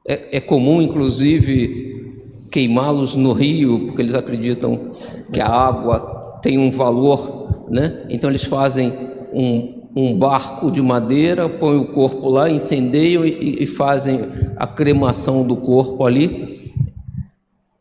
[0.07, 2.14] É, é comum, inclusive,
[2.51, 4.92] queimá-los no rio, porque eles acreditam
[5.32, 8.05] que a água tem um valor, né?
[8.09, 8.92] Então eles fazem
[9.32, 14.20] um um barco de madeira, põem o corpo lá, incendeiam e, e fazem
[14.57, 16.74] a cremação do corpo ali.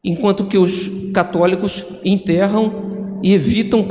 [0.03, 3.83] enquanto que os católicos enterram e evitam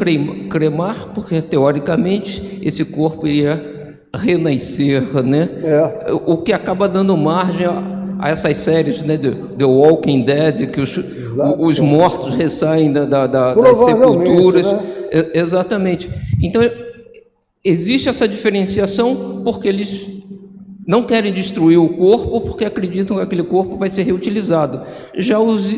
[0.49, 5.49] cremar, porque teoricamente esse corpo iria renascer, né?
[5.65, 6.13] É.
[6.27, 11.01] O que acaba dando margem a essas séries, né, The Walking Dead, que os,
[11.59, 14.67] os mortos ressaem da, da, da, das sepulturas.
[14.67, 14.83] Né?
[15.35, 16.11] Exatamente.
[16.41, 16.63] Então,
[17.65, 20.09] existe essa diferenciação porque eles
[20.87, 24.83] não querem destruir o corpo porque acreditam que aquele corpo vai ser reutilizado.
[25.17, 25.75] Já os,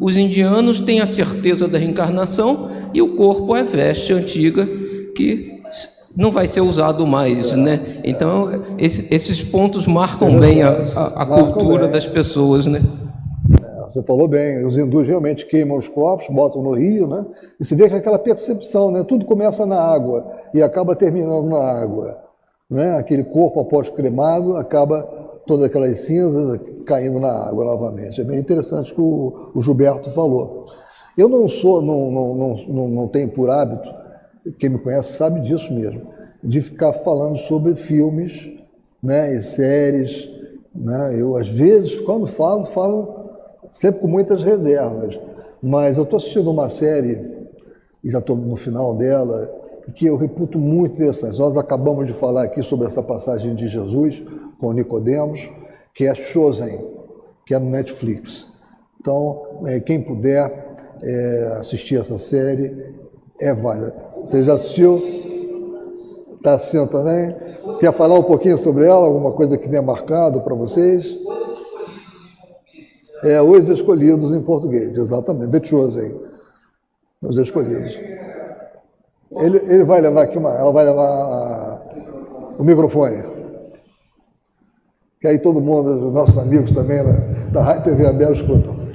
[0.00, 4.68] os indianos têm a certeza da reencarnação e o corpo é veste antiga
[5.14, 5.58] que
[6.14, 8.00] não vai ser usado mais, né?
[8.04, 11.92] Então esse, esses pontos marcam bem a, a, a cultura bem.
[11.92, 12.82] das pessoas, né?
[13.88, 17.24] Você falou bem, os hindus realmente queimam os corpos, botam no rio, né?
[17.58, 19.02] E se vê que aquela percepção, né?
[19.02, 22.18] Tudo começa na água e acaba terminando na água,
[22.70, 22.96] né?
[22.96, 25.02] Aquele corpo após cremado acaba
[25.46, 28.20] todas aquelas cinzas caindo na água novamente.
[28.20, 30.64] É bem interessante o que o, Gilberto falou.
[31.16, 32.34] Eu não sou, não, não,
[32.68, 33.92] não, não tenho por hábito
[34.58, 36.02] quem me conhece sabe disso mesmo,
[36.42, 38.50] de ficar falando sobre filmes
[39.02, 40.28] né, e séries.
[40.74, 41.20] Né?
[41.20, 43.17] Eu, às vezes, quando falo, falo
[43.78, 45.18] sempre com muitas reservas.
[45.62, 47.46] Mas eu estou assistindo uma série,
[48.02, 49.48] e já estou no final dela,
[49.94, 51.38] que eu reputo muito interessante.
[51.38, 54.22] Nós acabamos de falar aqui sobre essa passagem de Jesus
[54.60, 55.48] com Nicodemos,
[55.94, 56.84] que é Chosen,
[57.46, 58.58] que é no Netflix.
[59.00, 62.94] Então, é, quem puder é, assistir essa série,
[63.40, 63.94] é válida.
[64.24, 65.00] Você já assistiu?
[66.36, 67.34] Está assistindo também?
[67.78, 69.06] Quer falar um pouquinho sobre ela?
[69.06, 71.16] Alguma coisa que tenha marcado para vocês?
[73.24, 75.50] É, Os Escolhidos em português, exatamente.
[75.50, 76.14] The Chosen.
[77.24, 77.98] Os Escolhidos.
[79.32, 80.50] Ele, ele vai levar aqui uma.
[80.50, 81.82] Ela vai levar
[82.58, 83.22] o microfone.
[85.20, 87.12] Que aí todo mundo, os nossos amigos também da,
[87.52, 88.88] da Rádio TV Abel escutam.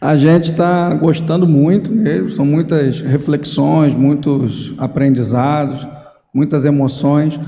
[0.00, 5.86] A gente está gostando muito mesmo, são muitas reflexões, muitos aprendizados,
[6.32, 7.40] muitas emoções.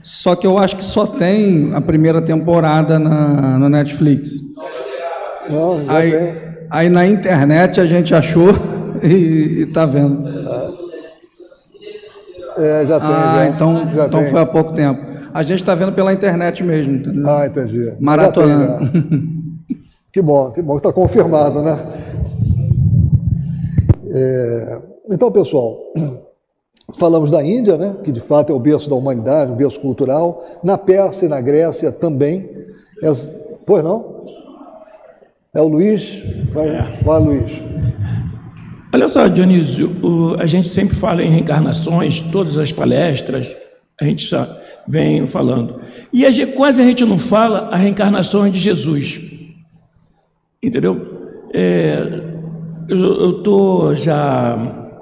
[0.00, 4.45] Só que eu acho que só tem a primeira temporada na, no Netflix.
[5.50, 6.34] Não, já aí, tem.
[6.70, 8.50] aí na internet a gente achou
[9.02, 10.26] e está vendo.
[12.58, 13.08] É, já tem.
[13.08, 14.30] Ah, já, então, já então tem.
[14.30, 15.06] foi há pouco tempo.
[15.34, 17.28] A gente está vendo pela internet mesmo, entendeu?
[17.28, 17.92] Ah, entendi.
[18.00, 19.36] Maratonando.
[20.16, 21.76] Que bom, que bom, está confirmado, né?
[24.08, 24.78] É,
[25.10, 25.78] então, pessoal,
[26.98, 30.42] falamos da Índia, né, que de fato é o berço da humanidade, o berço cultural.
[30.62, 32.48] Na Pérsia e na Grécia também.
[33.04, 34.15] As, pois não?
[35.56, 36.22] É o Luiz?
[36.52, 37.00] Vai, é.
[37.02, 37.62] vai Luiz.
[38.92, 43.56] Olha só, Dionísio, o, a gente sempre fala em reencarnações, todas as palestras,
[43.98, 44.54] a gente já
[44.86, 45.80] vem falando.
[46.12, 49.18] E a gente, quase a gente não fala a reencarnação de Jesus.
[50.62, 51.48] Entendeu?
[51.54, 52.22] É,
[52.86, 54.92] eu estou já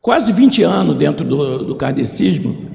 [0.00, 2.68] quase 20 anos dentro do, do kardecismo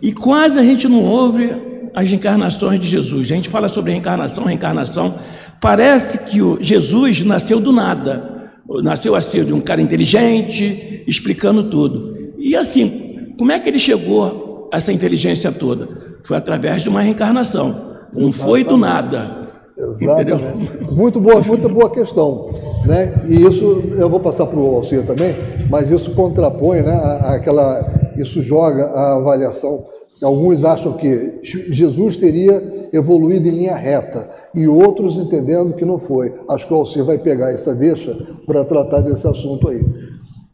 [0.00, 1.65] e quase a gente não ouve
[1.96, 3.32] as encarnações de Jesus.
[3.32, 5.14] A gente fala sobre reencarnação, reencarnação.
[5.58, 8.50] Parece que o Jesus nasceu do nada.
[8.82, 12.34] Nasceu assim, de um cara inteligente, explicando tudo.
[12.38, 15.88] E assim, como é que ele chegou a essa inteligência toda?
[16.22, 17.96] Foi através de uma reencarnação.
[18.12, 19.46] Não foi do nada.
[19.78, 20.92] Exatamente.
[20.92, 22.50] Muito boa, muito boa questão.
[22.84, 23.22] Né?
[23.26, 25.34] E isso eu vou passar para o Alcir também,
[25.70, 26.94] mas isso contrapõe, né,
[27.24, 27.80] aquela,
[28.18, 29.84] isso joga a avaliação.
[30.22, 36.34] Alguns acham que Jesus teria evoluído em linha reta e outros entendendo que não foi.
[36.48, 39.84] Acho que o Alcir vai pegar essa deixa para tratar desse assunto aí.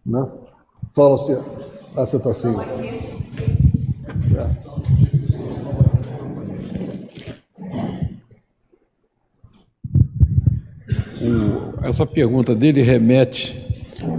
[0.05, 0.27] Né?
[0.95, 1.39] Fala, Alcir.
[1.97, 2.55] Ah, você está assim.
[4.37, 4.73] É.
[11.83, 13.63] Essa pergunta dele remete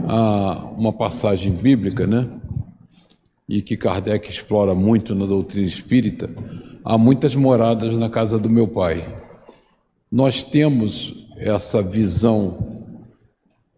[0.07, 2.29] a uma passagem bíblica, né?
[3.47, 6.29] E que Kardec explora muito na doutrina espírita.
[6.83, 9.21] Há muitas moradas na casa do meu pai.
[10.11, 12.85] Nós temos essa visão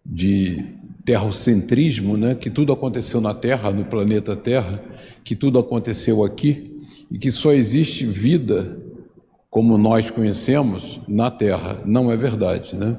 [0.06, 2.36] de terrocentrismo, né?
[2.36, 4.84] Que tudo aconteceu na Terra, no planeta Terra,
[5.24, 8.78] que tudo aconteceu aqui e que só existe vida
[9.50, 11.82] como nós conhecemos na Terra.
[11.86, 12.98] Não é verdade, né?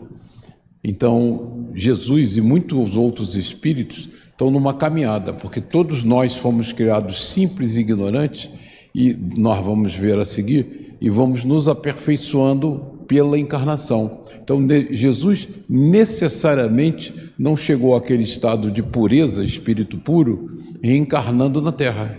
[0.83, 7.77] Então, Jesus e muitos outros espíritos estão numa caminhada, porque todos nós fomos criados simples
[7.77, 8.51] e ignorantes,
[8.95, 14.25] e nós vamos ver a seguir, e vamos nos aperfeiçoando pela encarnação.
[14.43, 14.61] Então,
[14.91, 20.51] Jesus necessariamente não chegou àquele estado de pureza, espírito puro,
[20.83, 22.19] reencarnando na Terra.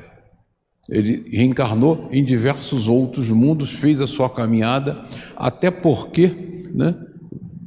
[0.90, 5.06] Ele reencarnou em diversos outros mundos, fez a sua caminhada,
[5.36, 6.96] até porque, né,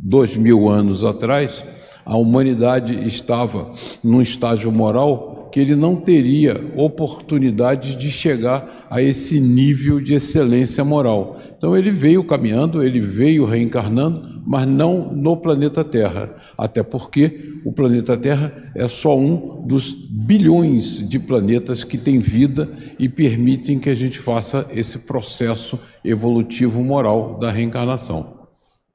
[0.02, 1.62] dois mil anos atrás,
[2.04, 3.72] a humanidade estava
[4.02, 10.84] num estágio moral que ele não teria oportunidade de chegar a esse nível de excelência
[10.84, 11.38] moral.
[11.56, 17.72] Então ele veio caminhando, ele veio reencarnando, mas não no planeta Terra, até porque o
[17.72, 23.90] planeta Terra é só um dos bilhões de planetas que tem vida e permitem que
[23.90, 28.39] a gente faça esse processo evolutivo moral da reencarnação.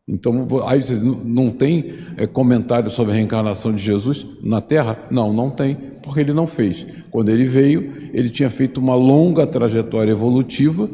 [0.07, 4.99] Então, aí você não tem é, comentário sobre a reencarnação de Jesus na Terra?
[5.09, 6.85] Não, não tem, porque ele não fez.
[7.09, 10.87] Quando ele veio, ele tinha feito uma longa trajetória evolutiva,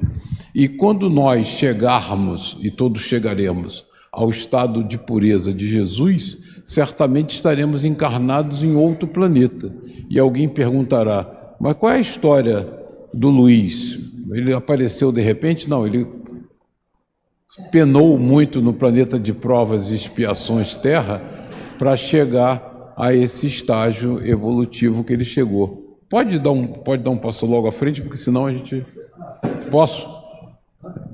[0.56, 7.84] e quando nós chegarmos, e todos chegaremos, ao estado de pureza de Jesus, certamente estaremos
[7.84, 9.74] encarnados em outro planeta.
[10.10, 12.68] E alguém perguntará: mas qual é a história
[13.14, 14.00] do Luiz?
[14.32, 15.70] Ele apareceu de repente?
[15.70, 16.08] Não, ele
[17.72, 21.22] penou muito no planeta de provas e expiações Terra
[21.78, 25.98] para chegar a esse estágio evolutivo que ele chegou.
[26.10, 28.86] Pode dar um, pode dar um passo logo à frente, porque senão a gente.
[29.70, 30.08] Posso?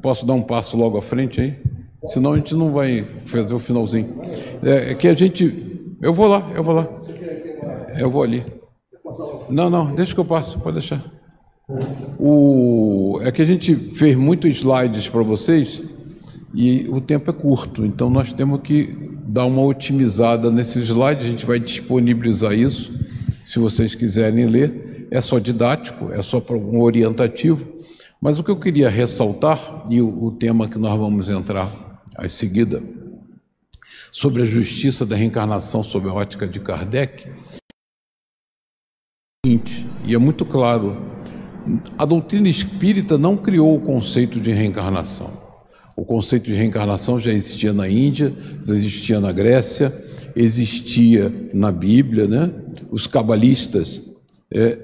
[0.01, 1.55] Posso dar um passo logo à frente aí?
[2.05, 4.19] Senão a gente não vai fazer o finalzinho.
[4.63, 5.95] É, é que a gente.
[6.01, 6.87] Eu vou lá, eu vou lá.
[7.97, 8.45] Eu vou ali.
[9.49, 11.03] Não, não, deixa que eu passo, pode deixar.
[12.19, 15.83] O, é que a gente fez muitos slides para vocês
[16.53, 18.95] e o tempo é curto, então nós temos que
[19.27, 22.97] dar uma otimizada nesse slide, a gente vai disponibilizar isso,
[23.43, 27.65] se vocês quiserem ler, é só didático, é só um orientativo,
[28.21, 32.27] mas o que eu queria ressaltar, e o, o tema que nós vamos entrar à
[32.27, 32.81] seguida,
[34.11, 37.29] sobre a justiça da reencarnação sob a ótica de Kardec,
[39.45, 40.97] e é muito claro,
[41.97, 45.46] a doutrina espírita não criou o conceito de reencarnação.
[45.97, 48.31] O conceito de reencarnação já existia na Índia,
[48.61, 49.91] já existia na Grécia,
[50.35, 52.51] existia na Bíblia, né?
[52.91, 53.99] Os cabalistas
[54.53, 54.77] é,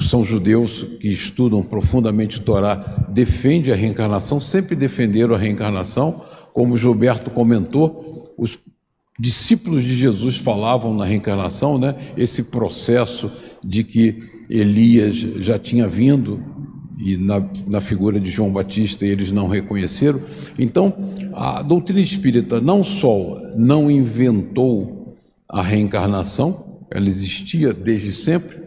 [0.00, 6.24] são judeus que estudam profundamente o Torá, defendem a reencarnação, sempre defenderam a reencarnação,
[6.54, 8.58] como Gilberto comentou, os
[9.20, 11.94] discípulos de Jesus falavam na reencarnação, né?
[12.16, 13.30] Esse processo
[13.62, 16.42] de que Elias já tinha vindo
[16.98, 20.20] e na, na figura de João Batista eles não reconheceram.
[20.58, 20.94] Então,
[21.32, 25.16] a doutrina espírita não só não inventou
[25.48, 28.58] a reencarnação, ela existia desde sempre,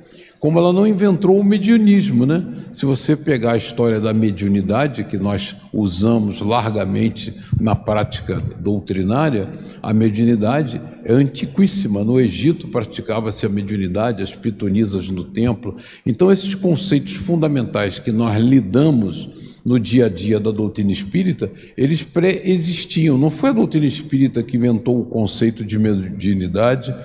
[0.42, 2.44] como ela não inventou o mediunismo, né?
[2.74, 9.48] Se você pegar a história da mediunidade, que nós usamos largamente na prática doutrinária,
[9.84, 12.04] a mediunidade é antiquíssima.
[12.04, 15.76] No Egito praticava-se a mediunidade, as pitonisas no templo.
[16.04, 19.30] Então, esses conceitos fundamentais que nós lidamos
[19.64, 23.16] no dia a dia da doutrina espírita, eles pré-existiam.
[23.16, 26.96] Não foi a doutrina espírita que inventou o conceito de mediunidade,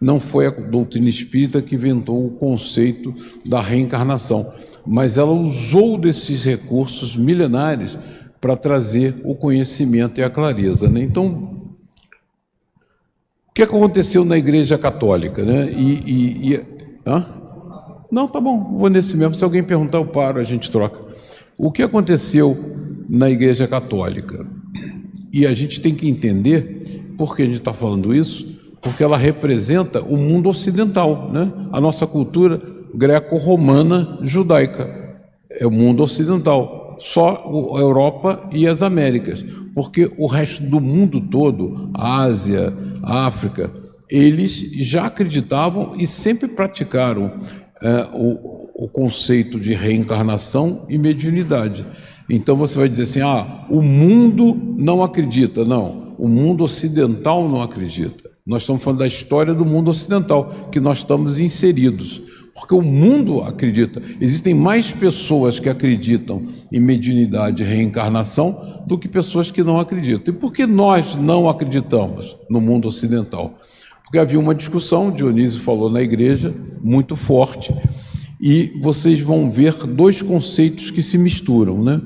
[0.00, 4.52] não foi a doutrina espírita que inventou o conceito da reencarnação,
[4.86, 7.96] mas ela usou desses recursos milenares
[8.40, 10.88] para trazer o conhecimento e a clareza.
[10.88, 11.02] Né?
[11.02, 11.64] Então,
[13.48, 15.44] o que aconteceu na Igreja Católica?
[15.44, 15.72] Né?
[15.72, 16.64] E, e, e?
[18.10, 19.34] Não, tá bom, vou nesse mesmo.
[19.34, 21.06] Se alguém perguntar, eu paro, a gente troca.
[21.58, 22.56] O que aconteceu
[23.08, 24.46] na Igreja Católica?
[25.32, 28.55] E a gente tem que entender por que a gente está falando isso,
[28.86, 31.50] porque ela representa o mundo ocidental, né?
[31.72, 32.62] a nossa cultura
[32.94, 35.18] greco-romana judaica.
[35.50, 41.20] É o mundo ocidental, só a Europa e as Américas, porque o resto do mundo
[41.20, 42.72] todo, a Ásia,
[43.02, 43.72] a África,
[44.08, 47.32] eles já acreditavam e sempre praticaram
[47.82, 51.84] é, o, o conceito de reencarnação e mediunidade.
[52.30, 55.64] Então você vai dizer assim: ah, o mundo não acredita.
[55.64, 58.25] Não, o mundo ocidental não acredita.
[58.46, 62.22] Nós estamos falando da história do mundo ocidental, que nós estamos inseridos.
[62.54, 64.00] Porque o mundo acredita.
[64.20, 70.32] Existem mais pessoas que acreditam em mediunidade e reencarnação do que pessoas que não acreditam.
[70.32, 73.58] E por que nós não acreditamos no mundo ocidental?
[74.04, 77.74] Porque havia uma discussão, Dionísio falou na igreja, muito forte,
[78.40, 81.82] e vocês vão ver dois conceitos que se misturam.
[81.82, 82.00] Né?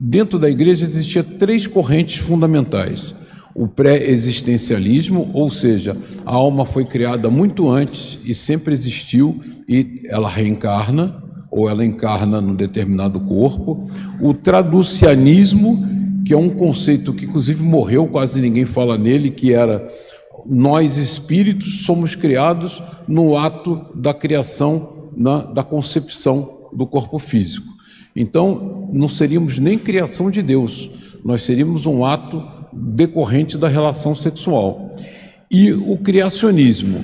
[0.00, 3.14] Dentro da igreja existia três correntes fundamentais
[3.56, 5.96] o pré-existencialismo, ou seja,
[6.26, 12.38] a alma foi criada muito antes e sempre existiu e ela reencarna ou ela encarna
[12.38, 13.88] num determinado corpo.
[14.20, 15.82] O traducianismo,
[16.26, 19.88] que é um conceito que inclusive morreu, quase ninguém fala nele, que era
[20.44, 27.66] nós espíritos somos criados no ato da criação, na, da concepção do corpo físico.
[28.14, 30.90] Então, não seríamos nem criação de Deus,
[31.24, 34.94] nós seríamos um ato decorrente da relação sexual.
[35.50, 37.00] E o criacionismo,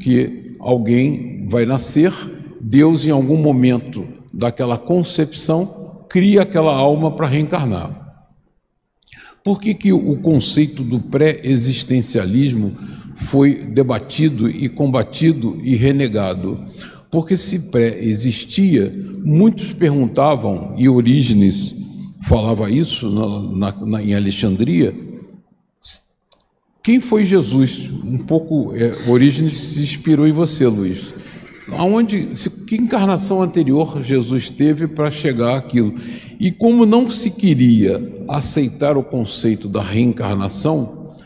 [0.00, 2.12] que alguém vai nascer,
[2.60, 8.06] Deus, em algum momento daquela concepção, cria aquela alma para reencarnar.
[9.42, 12.76] Por que, que o conceito do pré-existencialismo
[13.14, 16.64] foi debatido e combatido e renegado?
[17.10, 18.92] Porque se pré-existia,
[19.24, 21.74] muitos perguntavam, e Orígenes
[22.28, 24.92] falava isso na, na, na, em Alexandria,
[26.86, 27.90] quem foi Jesus?
[28.04, 31.12] Um pouco, é, Orígenes se inspirou em você, Luiz.
[31.72, 35.96] Aonde, se, que encarnação anterior Jesus teve para chegar àquilo?
[36.38, 41.16] E como não se queria aceitar o conceito da reencarnação,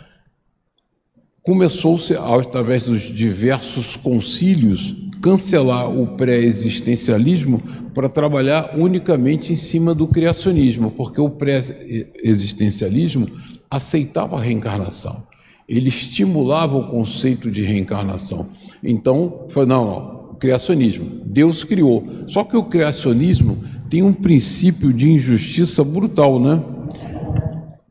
[1.43, 10.91] começou-se, através dos diversos concílios, cancelar o pré-existencialismo para trabalhar unicamente em cima do criacionismo,
[10.93, 13.29] porque o pré-existencialismo
[13.71, 15.29] aceitava a reencarnação.
[15.71, 18.51] Ele estimulava o conceito de reencarnação.
[18.83, 21.21] Então, foi não, não criacionismo.
[21.25, 22.25] Deus criou.
[22.27, 23.59] Só que o criacionismo
[23.89, 26.61] tem um princípio de injustiça brutal, né?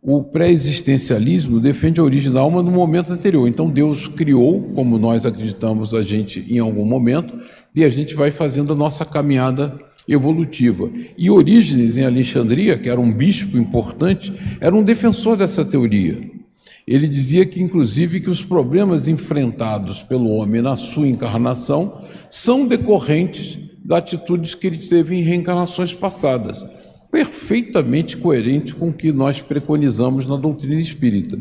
[0.01, 3.47] O pré-existencialismo defende a origem da alma no momento anterior.
[3.47, 7.39] Então Deus criou, como nós acreditamos a gente em algum momento,
[7.75, 10.89] e a gente vai fazendo a nossa caminhada evolutiva.
[11.15, 16.38] E Orígenes em Alexandria, que era um bispo importante, era um defensor dessa teoria.
[16.87, 23.59] Ele dizia que inclusive que os problemas enfrentados pelo homem na sua encarnação são decorrentes
[23.83, 26.63] das atitudes que ele teve em reencarnações passadas,
[27.11, 31.39] perfeitamente coerente com o que nós preconizamos na doutrina espírita.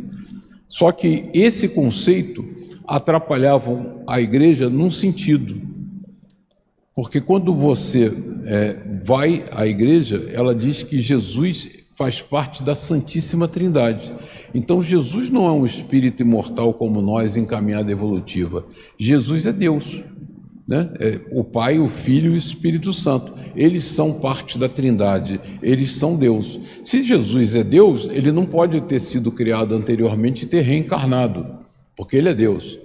[0.67, 2.45] Só que esse conceito
[2.87, 5.61] atrapalhava a igreja num sentido,
[6.95, 8.13] porque quando você
[8.45, 11.69] é, vai à igreja, ela diz que Jesus
[11.99, 14.15] faz parte da Santíssima Trindade.
[14.55, 18.65] Então Jesus não é um espírito imortal como nós, encaminhada evolutiva.
[18.97, 20.01] Jesus é Deus.
[20.67, 20.89] Né?
[21.01, 23.35] É, o Pai, o Filho e o Espírito Santo.
[23.57, 26.61] Eles são parte da Trindade, eles são Deus.
[26.85, 31.47] Se Jesus é Deus, ele não pode ter sido criado anteriormente e ter reencarnado,
[31.97, 32.79] porque ele é Deus.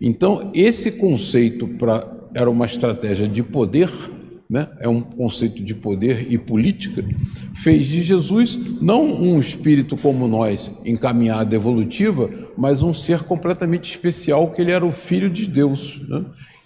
[0.00, 3.90] Então, esse conceito pra, era uma estratégia de poder,
[4.50, 4.68] né?
[4.80, 7.04] é um conceito de poder e política,
[7.54, 12.28] fez de Jesus não um espírito como nós, encaminhado evolutiva,
[12.58, 16.02] mas um ser completamente especial, que ele era o Filho de Deus.
[16.08, 16.24] Né?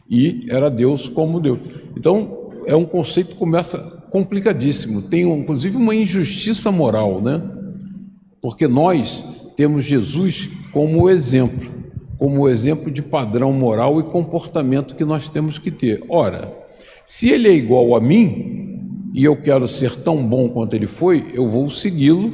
[0.09, 1.59] e era Deus como Deus.
[1.97, 3.79] Então, é um conceito que começa
[4.11, 5.03] complicadíssimo.
[5.09, 7.43] Tem, inclusive, uma injustiça moral, né?
[8.41, 9.25] Porque nós
[9.57, 11.69] temos Jesus como exemplo,
[12.19, 16.05] como exemplo de padrão moral e comportamento que nós temos que ter.
[16.09, 16.53] Ora,
[17.05, 21.31] se ele é igual a mim e eu quero ser tão bom quanto ele foi,
[21.35, 22.33] eu vou segui-lo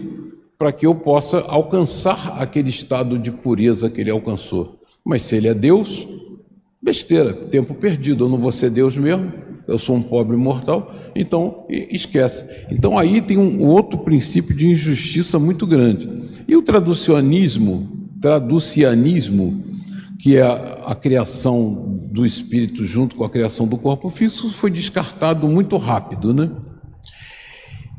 [0.58, 4.80] para que eu possa alcançar aquele estado de pureza que ele alcançou.
[5.04, 6.06] Mas se ele é Deus,
[6.82, 8.24] Besteira, tempo perdido.
[8.24, 9.30] Eu não vou ser Deus mesmo,
[9.68, 12.48] eu sou um pobre mortal, então esquece.
[12.70, 16.08] Então aí tem um outro princípio de injustiça muito grande.
[16.48, 19.62] E o traducionismo, traducianismo,
[20.20, 24.70] que é a, a criação do espírito junto com a criação do corpo físico, foi
[24.70, 26.50] descartado muito rápido, né?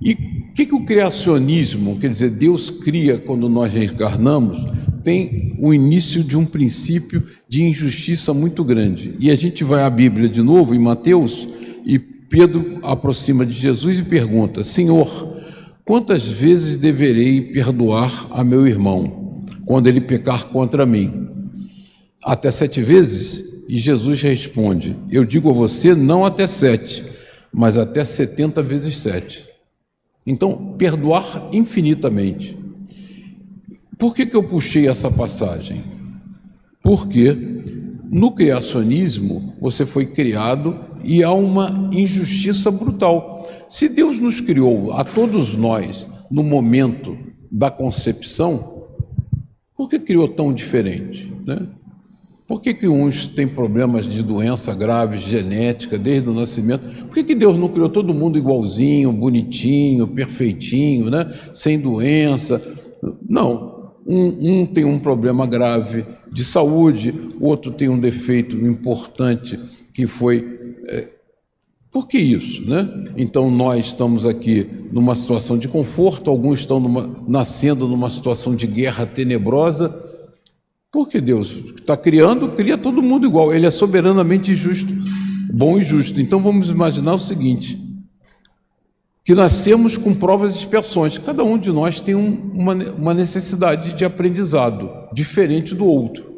[0.01, 4.63] E o que, que o criacionismo, quer dizer, Deus cria quando nós reencarnamos,
[5.03, 9.15] tem o início de um princípio de injustiça muito grande.
[9.19, 11.47] E a gente vai à Bíblia de novo, em Mateus,
[11.85, 15.37] e Pedro aproxima de Jesus e pergunta: Senhor,
[15.85, 21.30] quantas vezes deverei perdoar a meu irmão quando ele pecar contra mim?
[22.23, 23.65] Até sete vezes?
[23.67, 27.03] E Jesus responde: Eu digo a você, não até sete,
[27.51, 29.47] mas até setenta vezes sete.
[30.25, 32.57] Então, perdoar infinitamente.
[33.97, 35.83] Por que, que eu puxei essa passagem?
[36.81, 37.61] Porque
[38.11, 43.47] no criacionismo você foi criado e há uma injustiça brutal.
[43.67, 47.17] Se Deus nos criou a todos nós no momento
[47.51, 48.85] da concepção,
[49.75, 51.31] por que criou tão diferente?
[51.45, 51.67] Né?
[52.51, 56.83] Por que, que uns têm problemas de doença grave, genética, desde o nascimento?
[57.05, 61.33] Por que, que Deus não criou todo mundo igualzinho, bonitinho, perfeitinho, né?
[61.53, 62.61] sem doença?
[63.25, 69.57] Não, um, um, tem um problema grave de saúde, outro tem um defeito importante
[69.93, 70.75] que foi.
[70.87, 71.07] É,
[71.89, 72.69] por que isso?
[72.69, 73.13] Né?
[73.15, 78.67] Então, nós estamos aqui numa situação de conforto, alguns estão numa, nascendo numa situação de
[78.67, 80.00] guerra tenebrosa.
[80.91, 84.93] Por que Deus está criando, cria todo mundo igual, Ele é soberanamente justo,
[85.53, 86.19] bom e justo.
[86.19, 87.79] Então, vamos imaginar o seguinte:
[89.23, 91.17] que nascemos com provas e expiações.
[91.17, 96.31] Cada um de nós tem um, uma, uma necessidade de aprendizado diferente do outro.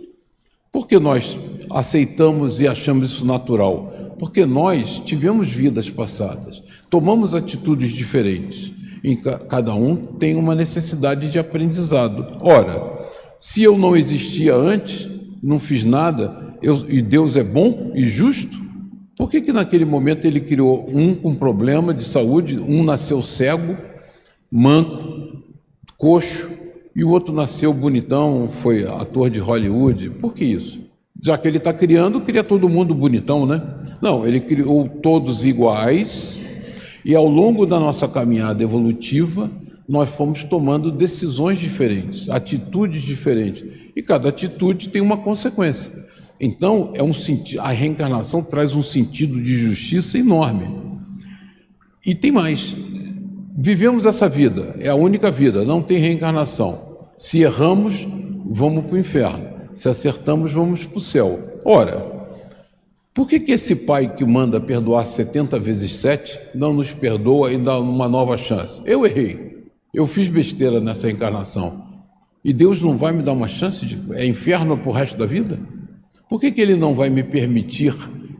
[0.72, 1.40] Por que nós
[1.72, 4.16] aceitamos e achamos isso natural?
[4.20, 8.72] Porque nós tivemos vidas passadas, tomamos atitudes diferentes.
[9.04, 12.38] E cada um tem uma necessidade de aprendizado.
[12.40, 12.93] Ora,
[13.46, 15.06] se eu não existia antes,
[15.44, 18.58] não fiz nada, eu, e Deus é bom e justo,
[19.18, 23.76] por que, que naquele momento ele criou um com problema de saúde, um nasceu cego,
[24.50, 25.44] manco,
[25.98, 26.50] coxo,
[26.96, 30.12] e o outro nasceu bonitão, foi ator de Hollywood?
[30.12, 30.80] Por que isso?
[31.22, 33.62] Já que ele está criando, cria todo mundo bonitão, né?
[34.02, 36.40] Não, ele criou todos iguais,
[37.04, 39.52] e ao longo da nossa caminhada evolutiva,
[39.88, 43.64] nós fomos tomando decisões diferentes, atitudes diferentes,
[43.96, 45.92] e cada atitude tem uma consequência.
[46.40, 47.12] Então, é um
[47.60, 50.70] a reencarnação traz um sentido de justiça enorme.
[52.06, 52.76] E tem mais.
[53.56, 57.08] Vivemos essa vida, é a única vida, não tem reencarnação.
[57.16, 58.08] Se erramos,
[58.46, 59.54] vamos para o inferno.
[59.74, 61.54] Se acertamos, vamos para o céu.
[61.64, 62.12] Ora,
[63.14, 67.58] por que, que esse pai que manda perdoar 70 vezes 7 não nos perdoa e
[67.58, 68.82] dá uma nova chance?
[68.86, 69.53] Eu errei.
[69.94, 71.84] Eu fiz besteira nessa encarnação.
[72.44, 74.00] E Deus não vai me dar uma chance de.
[74.14, 75.60] É inferno para o resto da vida?
[76.28, 77.96] Por que, que Ele não vai me permitir,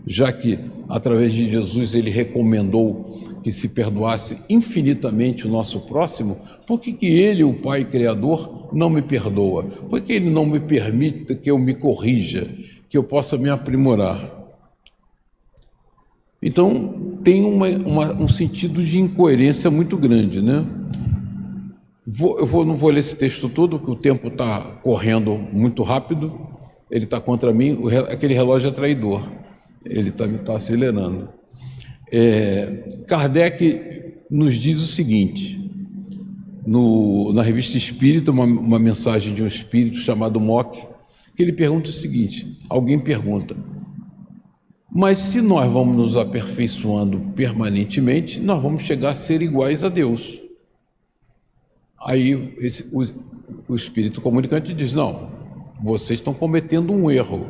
[0.08, 0.58] já que
[0.90, 6.42] através de Jesus Ele recomendou que se perdoasse infinitamente o nosso próximo?
[6.66, 9.64] Por que, que Ele, o Pai Criador, não me perdoa?
[9.64, 12.50] Por que Ele não me permite que eu me corrija,
[12.90, 14.42] que eu possa me aprimorar?
[16.42, 20.66] Então, tem uma, uma, um sentido de incoerência muito grande, né?
[22.06, 25.84] Vou, eu vou, não vou ler esse texto todo, porque o tempo está correndo muito
[25.84, 26.38] rápido,
[26.92, 29.32] ele está contra mim, o, aquele relógio é traidor,
[29.86, 31.30] ele está tá acelerando.
[32.12, 35.60] É, Kardec nos diz o seguinte,
[36.66, 40.86] no, na revista Espírita, uma, uma mensagem de um espírito chamado Mock,
[41.36, 43.56] que ele pergunta o seguinte: alguém pergunta,
[44.94, 50.43] mas se nós vamos nos aperfeiçoando permanentemente, nós vamos chegar a ser iguais a Deus.
[52.06, 53.04] Aí esse, o,
[53.68, 55.30] o espírito comunicante diz: não,
[55.82, 57.48] vocês estão cometendo um erro,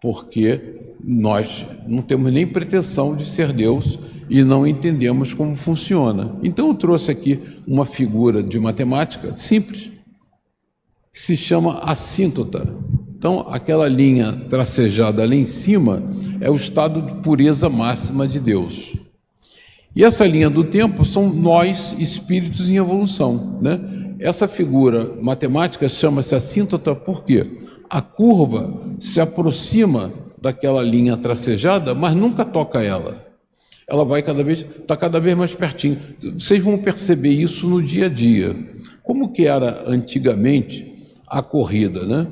[0.00, 3.98] porque nós não temos nem pretensão de ser Deus
[4.28, 6.36] e não entendemos como funciona.
[6.42, 9.90] Então eu trouxe aqui uma figura de matemática simples,
[11.12, 12.74] que se chama assíntota.
[13.16, 16.02] Então, aquela linha tracejada ali em cima
[16.40, 18.94] é o estado de pureza máxima de Deus.
[19.96, 23.58] E essa linha do tempo são nós, espíritos em evolução.
[23.62, 23.80] Né?
[24.20, 32.44] Essa figura matemática chama-se assíntota porque a curva se aproxima daquela linha tracejada, mas nunca
[32.44, 33.24] toca ela.
[33.88, 35.98] Ela vai cada vez, está cada vez mais pertinho.
[36.38, 38.54] Vocês vão perceber isso no dia a dia.
[39.02, 40.92] Como que era antigamente
[41.26, 42.26] a corrida, né?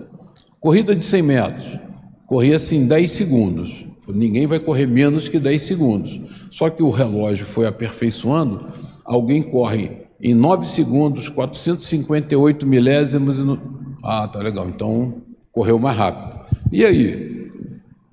[0.60, 1.78] Corrida de 100 metros.
[2.26, 3.86] Corria-se em 10 segundos.
[4.08, 6.20] Ninguém vai correr menos que 10 segundos.
[6.50, 8.66] Só que o relógio foi aperfeiçoando,
[9.04, 13.38] alguém corre em 9 segundos, 458 milésimos.
[13.38, 13.58] No...
[14.02, 16.46] Ah, tá legal, então correu mais rápido.
[16.70, 17.34] E aí?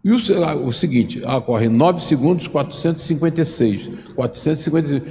[0.04, 3.89] E o, ah, o seguinte, ah, corre 9 segundos, 456.
[4.16, 5.02] 456.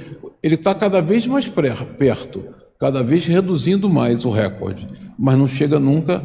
[0.43, 2.43] Ele está cada vez mais perto,
[2.79, 6.23] cada vez reduzindo mais o recorde, mas não chega nunca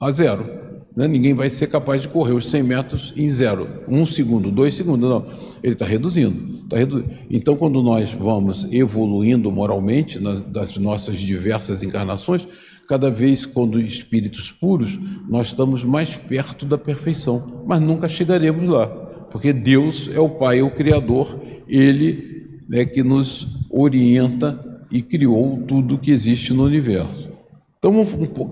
[0.00, 0.61] a zero.
[0.96, 1.08] Né?
[1.08, 5.08] Ninguém vai ser capaz de correr os 100 metros em zero, um segundo, dois segundos,
[5.08, 5.26] não.
[5.62, 7.10] Ele está reduzindo, tá reduzindo.
[7.30, 12.46] Então, quando nós vamos evoluindo moralmente nas das nossas diversas encarnações,
[12.88, 18.86] cada vez quando espíritos puros, nós estamos mais perto da perfeição, mas nunca chegaremos lá,
[19.30, 25.62] porque Deus é o Pai, é o Criador, Ele é que nos orienta e criou
[25.66, 27.31] tudo que existe no universo.
[27.84, 28.04] Então,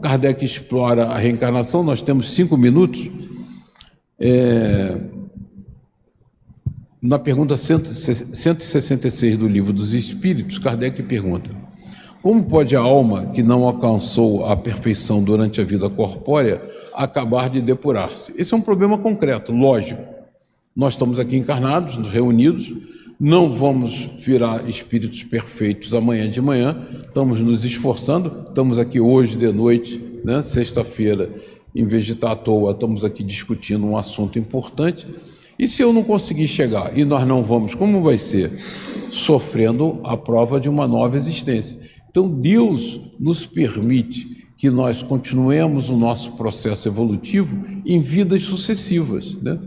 [0.03, 3.09] Kardec explora a reencarnação, nós temos cinco minutos.
[4.19, 4.99] É,
[7.01, 11.49] na pergunta 166 do Livro dos Espíritos, Kardec pergunta:
[12.21, 16.61] Como pode a alma que não alcançou a perfeição durante a vida corpórea
[16.93, 18.35] acabar de depurar-se?
[18.37, 20.03] Esse é um problema concreto, lógico.
[20.75, 22.75] Nós estamos aqui encarnados, reunidos,
[23.21, 29.53] não vamos virar espíritos perfeitos amanhã de manhã, estamos nos esforçando, estamos aqui hoje de
[29.53, 31.31] noite, né, sexta-feira,
[31.75, 35.07] em vez de estar à toa, estamos aqui discutindo um assunto importante.
[35.59, 38.59] E se eu não conseguir chegar e nós não vamos, como vai ser?
[39.11, 41.79] Sofrendo a prova de uma nova existência.
[42.11, 49.35] Então Deus nos permite que nós continuemos o nosso processo evolutivo em vidas sucessivas.
[49.43, 49.61] Né?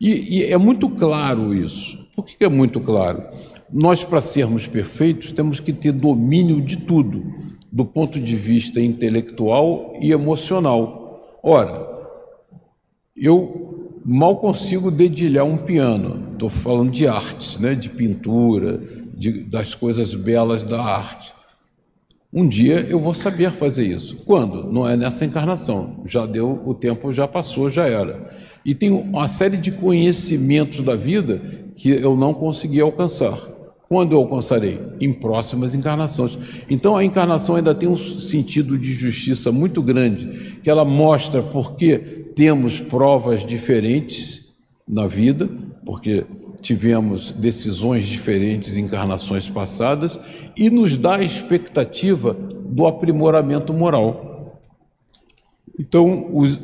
[0.00, 2.05] E, e é muito claro isso.
[2.16, 3.22] Por que é muito claro?
[3.70, 7.22] Nós, para sermos perfeitos, temos que ter domínio de tudo,
[7.70, 11.38] do ponto de vista intelectual e emocional.
[11.42, 11.86] Ora,
[13.14, 18.80] eu mal consigo dedilhar um piano, estou falando de artes, né, de pintura,
[19.14, 21.34] de, das coisas belas da arte.
[22.32, 24.16] Um dia eu vou saber fazer isso.
[24.24, 24.72] Quando?
[24.72, 26.02] Não é nessa encarnação.
[26.06, 28.30] Já deu, o tempo já passou, já era.
[28.64, 33.38] E tem uma série de conhecimentos da vida que eu não consegui alcançar.
[33.88, 34.80] Quando eu alcançarei?
[35.00, 36.36] Em próximas encarnações.
[36.68, 41.98] Então a encarnação ainda tem um sentido de justiça muito grande, que ela mostra porque
[42.34, 44.56] temos provas diferentes
[44.88, 45.48] na vida,
[45.84, 46.26] porque
[46.60, 50.18] tivemos decisões diferentes em encarnações passadas
[50.56, 54.60] e nos dá a expectativa do aprimoramento moral.
[55.78, 56.58] Então, os,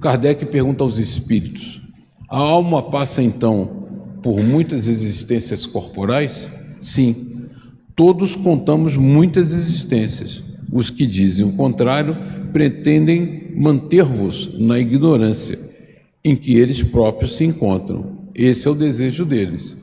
[0.00, 1.82] Kardec pergunta aos espíritos:
[2.28, 3.77] a alma passa então
[4.22, 6.50] por muitas existências corporais?
[6.80, 7.48] Sim,
[7.94, 10.42] todos contamos muitas existências.
[10.72, 12.16] Os que dizem o contrário
[12.52, 15.58] pretendem manter-vos na ignorância
[16.24, 18.18] em que eles próprios se encontram.
[18.34, 19.76] Esse é o desejo deles.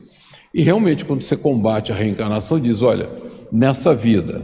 [0.54, 3.10] E realmente, quando você combate a reencarnação, diz: olha,
[3.52, 4.42] nessa vida,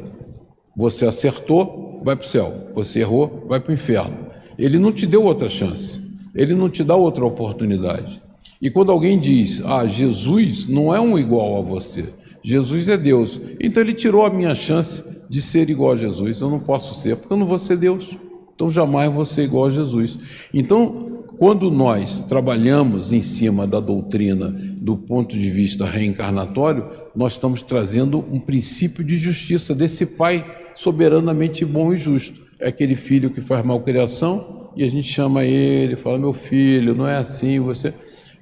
[0.77, 4.17] você acertou, vai para o céu, você errou, vai para o inferno.
[4.59, 6.01] Ele não te deu outra chance,
[6.35, 8.21] ele não te dá outra oportunidade.
[8.63, 13.41] E quando alguém diz: ah, Jesus não é um igual a você, Jesus é Deus,
[13.61, 16.41] então ele tirou a minha chance de ser igual a Jesus.
[16.41, 18.17] Eu não posso ser, porque eu não vou ser Deus.
[18.55, 20.19] Então jamais vou ser igual a Jesus.
[20.55, 24.51] Então, quando nós trabalhamos em cima da doutrina
[24.81, 26.87] do ponto de vista reencarnatório,
[27.17, 30.45] nós estamos trazendo um princípio de justiça desse pai
[30.75, 32.41] soberanamente bom e justo.
[32.61, 37.09] É aquele filho que faz malcriação e a gente chama ele, fala: meu filho, não
[37.09, 37.93] é assim, você.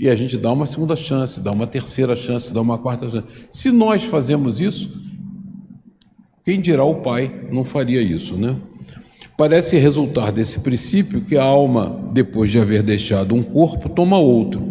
[0.00, 3.26] E a gente dá uma segunda chance, dá uma terceira chance, dá uma quarta chance.
[3.50, 4.90] Se nós fazemos isso,
[6.42, 8.56] quem dirá o pai não faria isso, né?
[9.36, 14.62] Parece resultar desse princípio que a alma, depois de haver deixado um corpo, toma outro,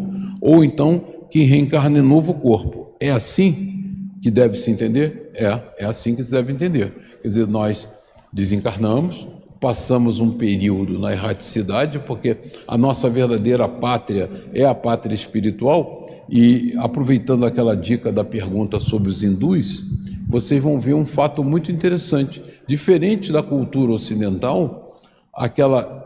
[0.42, 2.96] ou então que reencarna em novo corpo.
[3.00, 5.30] É assim que deve se entender?
[5.36, 6.92] É, é assim que se deve entender.
[7.22, 7.88] Quer dizer, nós
[8.34, 9.28] desencarnamos,
[9.60, 12.38] passamos um período na erraticidade, porque
[12.68, 19.10] a nossa verdadeira pátria é a pátria espiritual, e aproveitando aquela dica da pergunta sobre
[19.10, 19.84] os hindus,
[20.28, 22.42] vocês vão ver um fato muito interessante.
[22.68, 25.02] Diferente da cultura ocidental,
[25.34, 26.06] aquela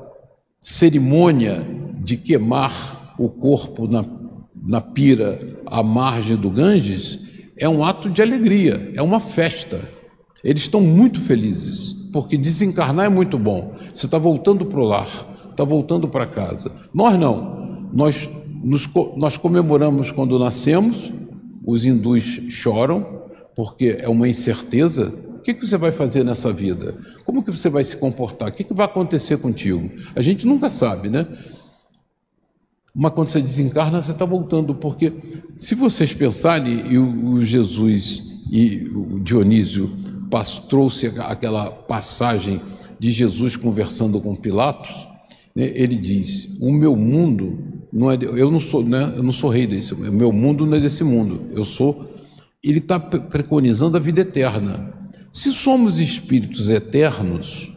[0.61, 1.65] cerimônia
[1.99, 4.05] de queimar o corpo na,
[4.65, 7.19] na pira à margem do Ganges
[7.57, 9.81] é um ato de alegria, é uma festa.
[10.43, 13.73] Eles estão muito felizes, porque desencarnar é muito bom.
[13.93, 15.09] Você está voltando para o lar,
[15.49, 16.69] está voltando para casa.
[16.93, 17.89] Nós não.
[17.91, 18.29] Nós,
[18.63, 21.11] nos, nós comemoramos quando nascemos,
[21.65, 23.23] os hindus choram,
[23.55, 25.11] porque é uma incerteza
[25.43, 26.95] o que, que você vai fazer nessa vida?
[27.25, 28.47] Como que você vai se comportar?
[28.47, 29.91] O que, que vai acontecer contigo?
[30.15, 31.27] A gente nunca sabe, né?
[32.95, 35.11] Mas quando você desencarna, você está voltando, porque
[35.57, 39.91] se vocês pensarem, e o Jesus e o Dionísio
[40.67, 42.61] trouxe aquela passagem
[42.99, 45.07] de Jesus conversando com Pilatos,
[45.55, 47.59] né, ele diz: O meu mundo
[47.91, 50.77] não é, eu não sou, né, eu não sou rei desse, o meu mundo não
[50.77, 51.49] é desse mundo.
[51.51, 52.11] Eu sou.
[52.63, 54.93] Ele está preconizando a vida eterna.
[55.31, 57.69] Se somos espíritos eternos,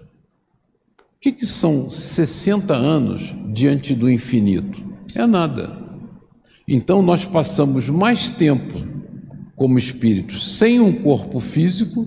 [0.99, 4.81] o que, que são 60 anos diante do infinito?
[5.15, 5.77] É nada.
[6.69, 8.81] Então nós passamos mais tempo
[9.57, 12.07] como espíritos sem um corpo físico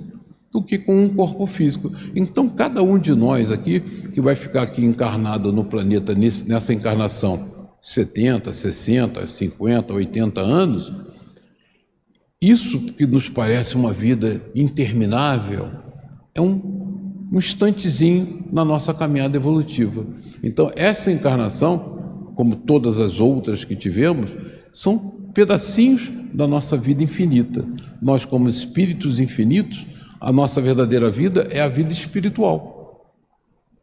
[0.52, 1.92] do que com um corpo físico.
[2.16, 7.70] Então, cada um de nós aqui, que vai ficar aqui encarnado no planeta nessa encarnação,
[7.82, 10.92] 70, 60, 50, 80 anos,
[12.42, 15.70] isso que nos parece uma vida interminável
[16.34, 20.06] é um, um instantezinho na nossa caminhada evolutiva.
[20.42, 24.32] Então, essa encarnação, como todas as outras que tivemos,
[24.72, 24.98] são
[25.34, 27.66] pedacinhos da nossa vida infinita.
[28.02, 29.86] Nós, como espíritos infinitos,
[30.20, 33.06] a nossa verdadeira vida é a vida espiritual.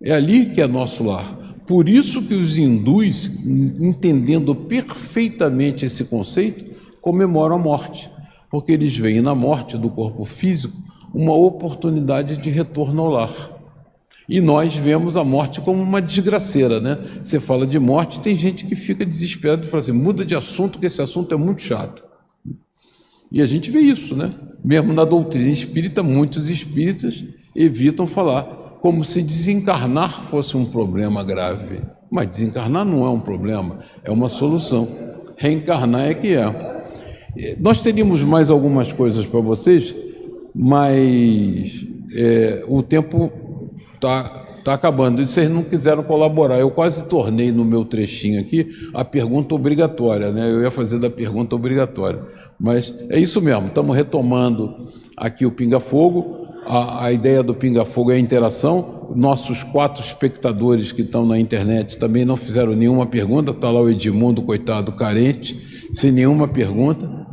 [0.03, 1.37] É ali que é nosso lar.
[1.66, 3.26] Por isso que os hindus,
[3.80, 6.64] entendendo perfeitamente esse conceito,
[7.01, 8.11] comemoram a morte
[8.51, 10.74] porque eles veem na morte do corpo físico
[11.12, 13.51] uma oportunidade de retorno ao lar.
[14.28, 16.99] E nós vemos a morte como uma desgraceira, né?
[17.22, 20.78] Você fala de morte, tem gente que fica desesperada e fala assim: muda de assunto,
[20.78, 22.03] que esse assunto é muito chato.
[23.31, 24.33] E a gente vê isso, né?
[24.64, 27.24] Mesmo na doutrina espírita, muitos espíritas
[27.55, 31.81] evitam falar como se desencarnar fosse um problema grave.
[32.11, 34.89] Mas desencarnar não é um problema, é uma solução.
[35.37, 37.57] Reencarnar é que é.
[37.59, 39.95] Nós teríamos mais algumas coisas para vocês,
[40.55, 43.31] mas é, o tempo
[43.95, 45.20] está tá acabando.
[45.20, 46.59] E vocês não quiseram colaborar.
[46.59, 50.51] Eu quase tornei no meu trechinho aqui a pergunta obrigatória, né?
[50.51, 52.20] Eu ia fazer da pergunta obrigatória.
[52.59, 54.75] Mas é isso mesmo, estamos retomando
[55.17, 56.47] aqui o Pinga Fogo.
[56.65, 59.13] A, a ideia do Pinga Fogo é a interação.
[59.15, 63.53] Nossos quatro espectadores que estão na internet também não fizeram nenhuma pergunta.
[63.53, 65.57] Está lá o Edmundo, coitado, carente,
[65.93, 67.27] sem nenhuma pergunta.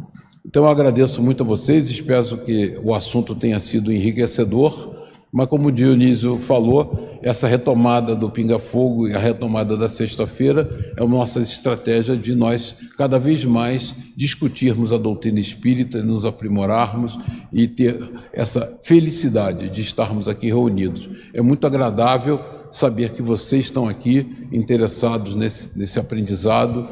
[0.46, 5.03] Então, eu agradeço muito a vocês, espero que o assunto tenha sido enriquecedor,
[5.34, 10.94] mas como o Dionísio falou, essa retomada do Pinga Fogo e a retomada da sexta-feira
[10.96, 17.18] é a nossa estratégia de nós cada vez mais discutirmos a doutrina espírita, nos aprimorarmos
[17.52, 18.00] e ter
[18.32, 21.10] essa felicidade de estarmos aqui reunidos.
[21.34, 26.88] É muito agradável saber que vocês estão aqui interessados nesse, nesse aprendizado,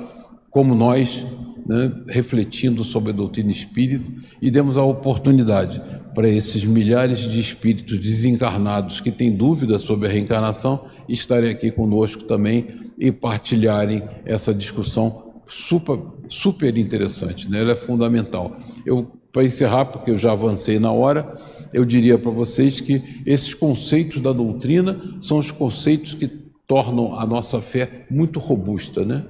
[0.50, 1.24] como nós
[1.72, 4.12] né, refletindo sobre a doutrina espírita
[4.42, 5.82] e demos a oportunidade
[6.14, 12.26] para esses milhares de espíritos desencarnados que têm dúvidas sobre a reencarnação estarem aqui conosco
[12.26, 15.98] também e partilharem essa discussão super,
[16.28, 17.62] super interessante, né?
[17.62, 18.58] ela é fundamental.
[18.86, 21.40] Eu, para encerrar, porque eu já avancei na hora,
[21.72, 26.28] eu diria para vocês que esses conceitos da doutrina são os conceitos que
[26.68, 29.24] tornam a nossa fé muito robusta, né?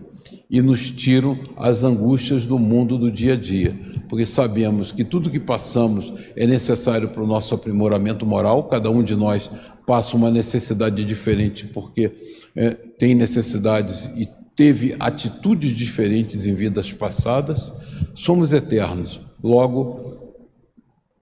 [0.51, 3.73] E nos tiram as angústias do mundo do dia a dia,
[4.09, 9.01] porque sabemos que tudo que passamos é necessário para o nosso aprimoramento moral, cada um
[9.01, 9.49] de nós
[9.87, 12.11] passa uma necessidade diferente porque
[12.53, 17.71] é, tem necessidades e teve atitudes diferentes em vidas passadas,
[18.13, 20.35] somos eternos, logo,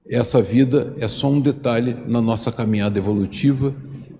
[0.10, 3.76] essa vida é só um detalhe na nossa caminhada evolutiva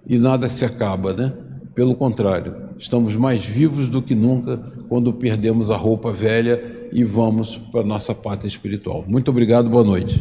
[0.06, 1.34] e nada se acaba, né?
[1.74, 6.62] Pelo contrário, estamos mais vivos do que nunca quando perdemos a roupa velha
[6.92, 9.06] e vamos para a nossa pátria espiritual.
[9.08, 10.20] Muito obrigado, boa noite.